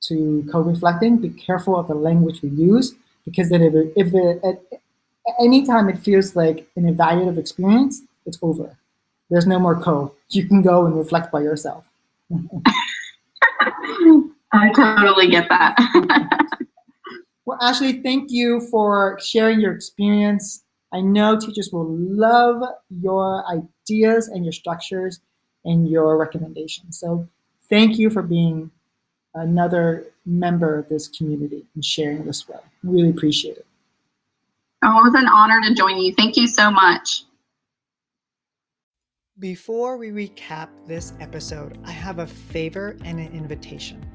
to 0.01 0.47
co-reflecting, 0.51 1.17
be 1.17 1.29
careful 1.29 1.75
of 1.77 1.87
the 1.87 1.95
language 1.95 2.41
we 2.41 2.49
use, 2.49 2.95
because 3.29 3.49
then 3.49 3.61
if 3.61 3.73
it, 3.73 3.93
if 3.95 4.13
it, 4.13 4.39
at 4.43 4.61
anytime 5.39 5.89
it 5.89 5.99
feels 5.99 6.35
like 6.35 6.67
an 6.75 6.83
evaluative 6.83 7.37
experience, 7.37 8.01
it's 8.25 8.39
over. 8.41 8.77
There's 9.29 9.45
no 9.45 9.59
more 9.59 9.79
co. 9.79 10.13
You 10.29 10.47
can 10.47 10.61
go 10.61 10.85
and 10.85 10.95
reflect 10.95 11.31
by 11.31 11.41
yourself. 11.41 11.85
I 14.51 14.71
totally 14.75 15.29
get 15.29 15.47
that. 15.49 15.75
Well, 17.49 17.57
Ashley, 17.63 18.03
thank 18.03 18.29
you 18.29 18.61
for 18.69 19.19
sharing 19.19 19.59
your 19.59 19.73
experience. 19.73 20.63
I 20.93 21.01
know 21.01 21.35
teachers 21.35 21.71
will 21.73 21.89
love 21.89 22.61
your 23.01 23.43
ideas 23.51 24.27
and 24.27 24.45
your 24.45 24.51
structures 24.51 25.19
and 25.65 25.89
your 25.89 26.15
recommendations. 26.15 26.99
So 26.99 27.27
thank 27.67 27.97
you 27.97 28.11
for 28.11 28.21
being 28.21 28.69
another 29.35 30.07
member 30.25 30.77
of 30.77 30.87
this 30.89 31.07
community 31.07 31.65
and 31.75 31.83
sharing 31.83 32.25
this 32.25 32.47
well. 32.47 32.63
Really 32.83 33.09
appreciate 33.09 33.57
it. 33.57 33.65
oh, 34.83 34.99
it 34.99 35.03
was 35.03 35.15
an 35.15 35.27
honor 35.27 35.61
to 35.61 35.73
join 35.73 35.97
you. 35.97 36.13
Thank 36.15 36.37
you 36.37 36.47
so 36.47 36.71
much. 36.71 37.23
Before 39.39 39.97
we 39.97 40.09
recap 40.09 40.67
this 40.85 41.13
episode, 41.21 41.77
I 41.85 41.91
have 41.91 42.19
a 42.19 42.27
favor 42.27 42.97
and 43.05 43.19
an 43.19 43.31
invitation. 43.31 44.05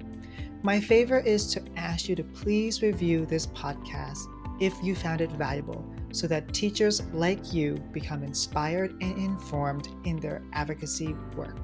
My 0.63 0.81
favor 0.81 1.19
is 1.19 1.47
to 1.55 1.63
ask 1.77 2.09
you 2.09 2.17
to 2.17 2.25
please 2.25 2.83
review 2.83 3.25
this 3.25 3.47
podcast 3.47 4.27
if 4.61 4.75
you 4.83 4.95
found 4.95 5.21
it 5.21 5.31
valuable 5.33 5.85
so 6.13 6.27
that 6.27 6.53
teachers 6.55 7.03
like 7.13 7.53
you 7.53 7.75
become 7.93 8.23
inspired 8.23 8.93
and 9.03 9.17
informed 9.19 9.89
in 10.05 10.17
their 10.17 10.43
advocacy 10.53 11.15
work. 11.37 11.57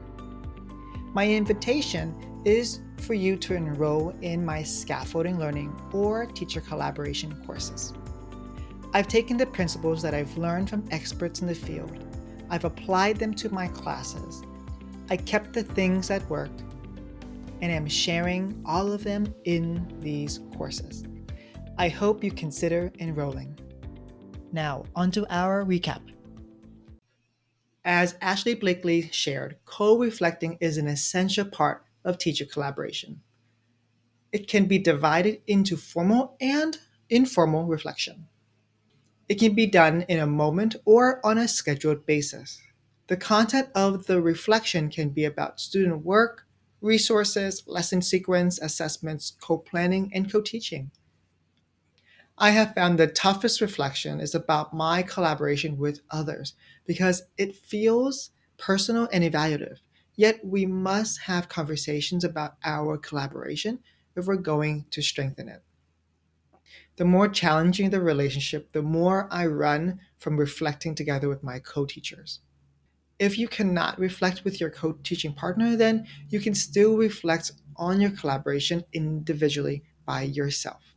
My 1.12 1.29
invitation 1.29 2.14
is 2.44 2.81
for 2.99 3.14
you 3.14 3.37
to 3.37 3.55
enroll 3.55 4.14
in 4.23 4.44
my 4.44 4.62
scaffolding 4.62 5.38
learning 5.38 5.79
or 5.92 6.27
teacher 6.27 6.61
collaboration 6.61 7.35
courses. 7.44 7.92
I've 8.92 9.09
taken 9.09 9.37
the 9.37 9.46
principles 9.46 10.03
that 10.03 10.14
I've 10.14 10.37
learned 10.37 10.70
from 10.70 10.85
experts 10.90 11.40
in 11.40 11.46
the 11.46 11.55
field 11.55 11.96
I've 12.51 12.64
applied 12.64 13.16
them 13.16 13.33
to 13.35 13.55
my 13.55 13.68
classes. 13.68 14.42
I 15.09 15.16
kept 15.16 15.53
the 15.53 15.62
things 15.62 16.09
that 16.09 16.29
worked 16.29 16.64
and 17.62 17.70
am 17.70 17.87
sharing 17.87 18.61
all 18.66 18.92
of 18.92 19.05
them 19.05 19.33
in 19.44 19.87
these 20.01 20.40
courses. 20.57 21.05
I 21.79 21.88
hope 21.88 22.25
you 22.25 22.33
consider 22.33 22.92
enrolling. 22.99 23.57
Now, 24.53 24.85
onto 24.96 25.25
our 25.31 25.64
recap. 25.64 26.01
As 27.84 28.16
Ashley 28.20 28.54
Blakely 28.54 29.08
shared, 29.10 29.56
co 29.64 29.96
reflecting 29.96 30.58
is 30.60 30.76
an 30.76 30.86
essential 30.86 31.46
part 31.46 31.84
of 32.04 32.18
teacher 32.18 32.44
collaboration. 32.44 33.22
It 34.32 34.48
can 34.48 34.66
be 34.66 34.78
divided 34.78 35.40
into 35.46 35.76
formal 35.76 36.36
and 36.40 36.78
informal 37.08 37.66
reflection. 37.66 38.28
It 39.28 39.38
can 39.38 39.54
be 39.54 39.66
done 39.66 40.02
in 40.02 40.18
a 40.18 40.26
moment 40.26 40.76
or 40.84 41.24
on 41.24 41.38
a 41.38 41.48
scheduled 41.48 42.04
basis. 42.04 42.60
The 43.06 43.16
content 43.16 43.68
of 43.74 44.06
the 44.06 44.20
reflection 44.20 44.90
can 44.90 45.10
be 45.10 45.24
about 45.24 45.60
student 45.60 46.04
work, 46.04 46.46
resources, 46.80 47.62
lesson 47.66 48.02
sequence, 48.02 48.60
assessments, 48.60 49.36
co 49.40 49.58
planning, 49.58 50.10
and 50.14 50.30
co 50.30 50.40
teaching. 50.40 50.90
I 52.42 52.53
have 52.53 52.74
found 52.74 52.98
the 52.98 53.07
toughest 53.07 53.61
reflection 53.61 54.18
is 54.18 54.35
about 54.35 54.72
my 54.72 55.03
collaboration 55.03 55.76
with 55.76 56.00
others 56.11 56.55
because 56.87 57.24
it 57.37 57.55
feels 57.55 58.31
personal 58.57 59.11
and 59.12 59.22
evaluative. 59.22 59.81
Yet 60.16 60.42
we 60.42 60.64
must 60.64 61.20
have 61.22 61.50
conversations 61.50 62.24
about 62.24 62.57
our 62.64 62.96
collaboration 62.96 63.81
if 64.16 64.26
we're 64.26 64.37
going 64.37 64.87
to 64.90 65.03
strengthen 65.03 65.50
it. 65.50 65.62
The 66.96 67.05
more 67.05 67.29
challenging 67.29 67.90
the 67.90 68.00
relationship, 68.00 68.72
the 68.72 68.83
more 68.83 69.29
I 69.31 69.44
run 69.44 70.00
from 70.16 70.38
reflecting 70.38 70.94
together 70.94 71.29
with 71.29 71.42
my 71.42 71.59
co 71.59 71.85
teachers. 71.85 72.40
If 73.18 73.37
you 73.38 73.48
cannot 73.48 73.98
reflect 73.98 74.44
with 74.44 74.61
your 74.61 74.70
co 74.70 74.92
teaching 75.03 75.35
partner, 75.35 75.76
then 75.76 76.07
you 76.31 76.40
can 76.40 76.55
still 76.55 76.96
reflect 76.96 77.53
on 77.76 78.00
your 78.00 78.12
collaboration 78.12 78.85
individually 78.94 79.83
by 80.07 80.22
yourself. 80.22 80.89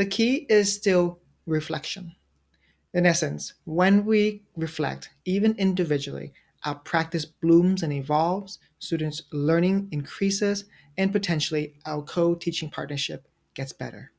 The 0.00 0.06
key 0.06 0.46
is 0.48 0.72
still 0.72 1.18
reflection. 1.44 2.14
In 2.94 3.04
essence, 3.04 3.52
when 3.64 4.06
we 4.06 4.44
reflect, 4.56 5.10
even 5.26 5.54
individually, 5.58 6.32
our 6.64 6.76
practice 6.76 7.26
blooms 7.26 7.82
and 7.82 7.92
evolves, 7.92 8.60
students' 8.78 9.24
learning 9.30 9.88
increases, 9.92 10.64
and 10.96 11.12
potentially 11.12 11.74
our 11.84 12.00
co 12.00 12.34
teaching 12.34 12.70
partnership 12.70 13.28
gets 13.52 13.74
better. 13.74 14.10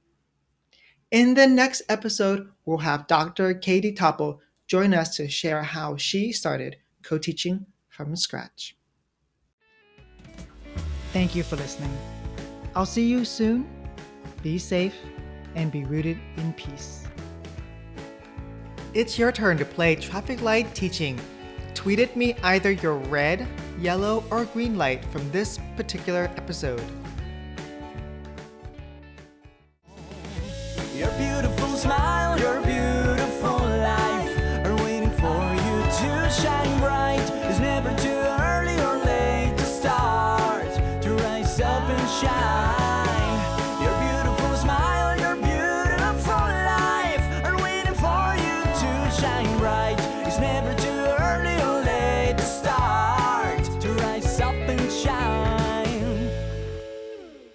In 1.09 1.33
the 1.33 1.47
next 1.47 1.81
episode, 1.89 2.51
we'll 2.65 2.77
have 2.77 3.07
Dr. 3.07 3.55
Katie 3.55 3.91
Toppel 3.91 4.37
join 4.67 4.93
us 4.93 5.15
to 5.15 5.27
share 5.27 5.63
how 5.63 5.97
she 5.97 6.31
started 6.31 6.75
co 7.01 7.17
teaching 7.17 7.65
from 7.89 8.15
scratch. 8.15 8.77
Thank 11.11 11.33
you 11.33 11.41
for 11.41 11.55
listening. 11.55 11.97
I'll 12.75 12.85
see 12.85 13.07
you 13.07 13.25
soon. 13.25 13.67
Be 14.43 14.59
safe 14.59 14.93
and 15.55 15.71
be 15.71 15.85
rooted 15.85 16.17
in 16.37 16.53
peace. 16.53 17.05
It's 18.93 19.17
your 19.17 19.31
turn 19.31 19.57
to 19.57 19.65
play 19.65 19.95
traffic 19.95 20.41
light 20.41 20.73
teaching. 20.75 21.19
Tweet 21.73 21.99
at 21.99 22.15
me 22.15 22.35
either 22.43 22.71
your 22.71 22.95
red, 22.95 23.47
yellow, 23.79 24.23
or 24.29 24.45
green 24.45 24.77
light 24.77 25.03
from 25.05 25.29
this 25.31 25.59
particular 25.77 26.29
episode. 26.35 26.83
Your 30.95 31.11
beautiful 31.11 31.69
smile, 31.69 32.20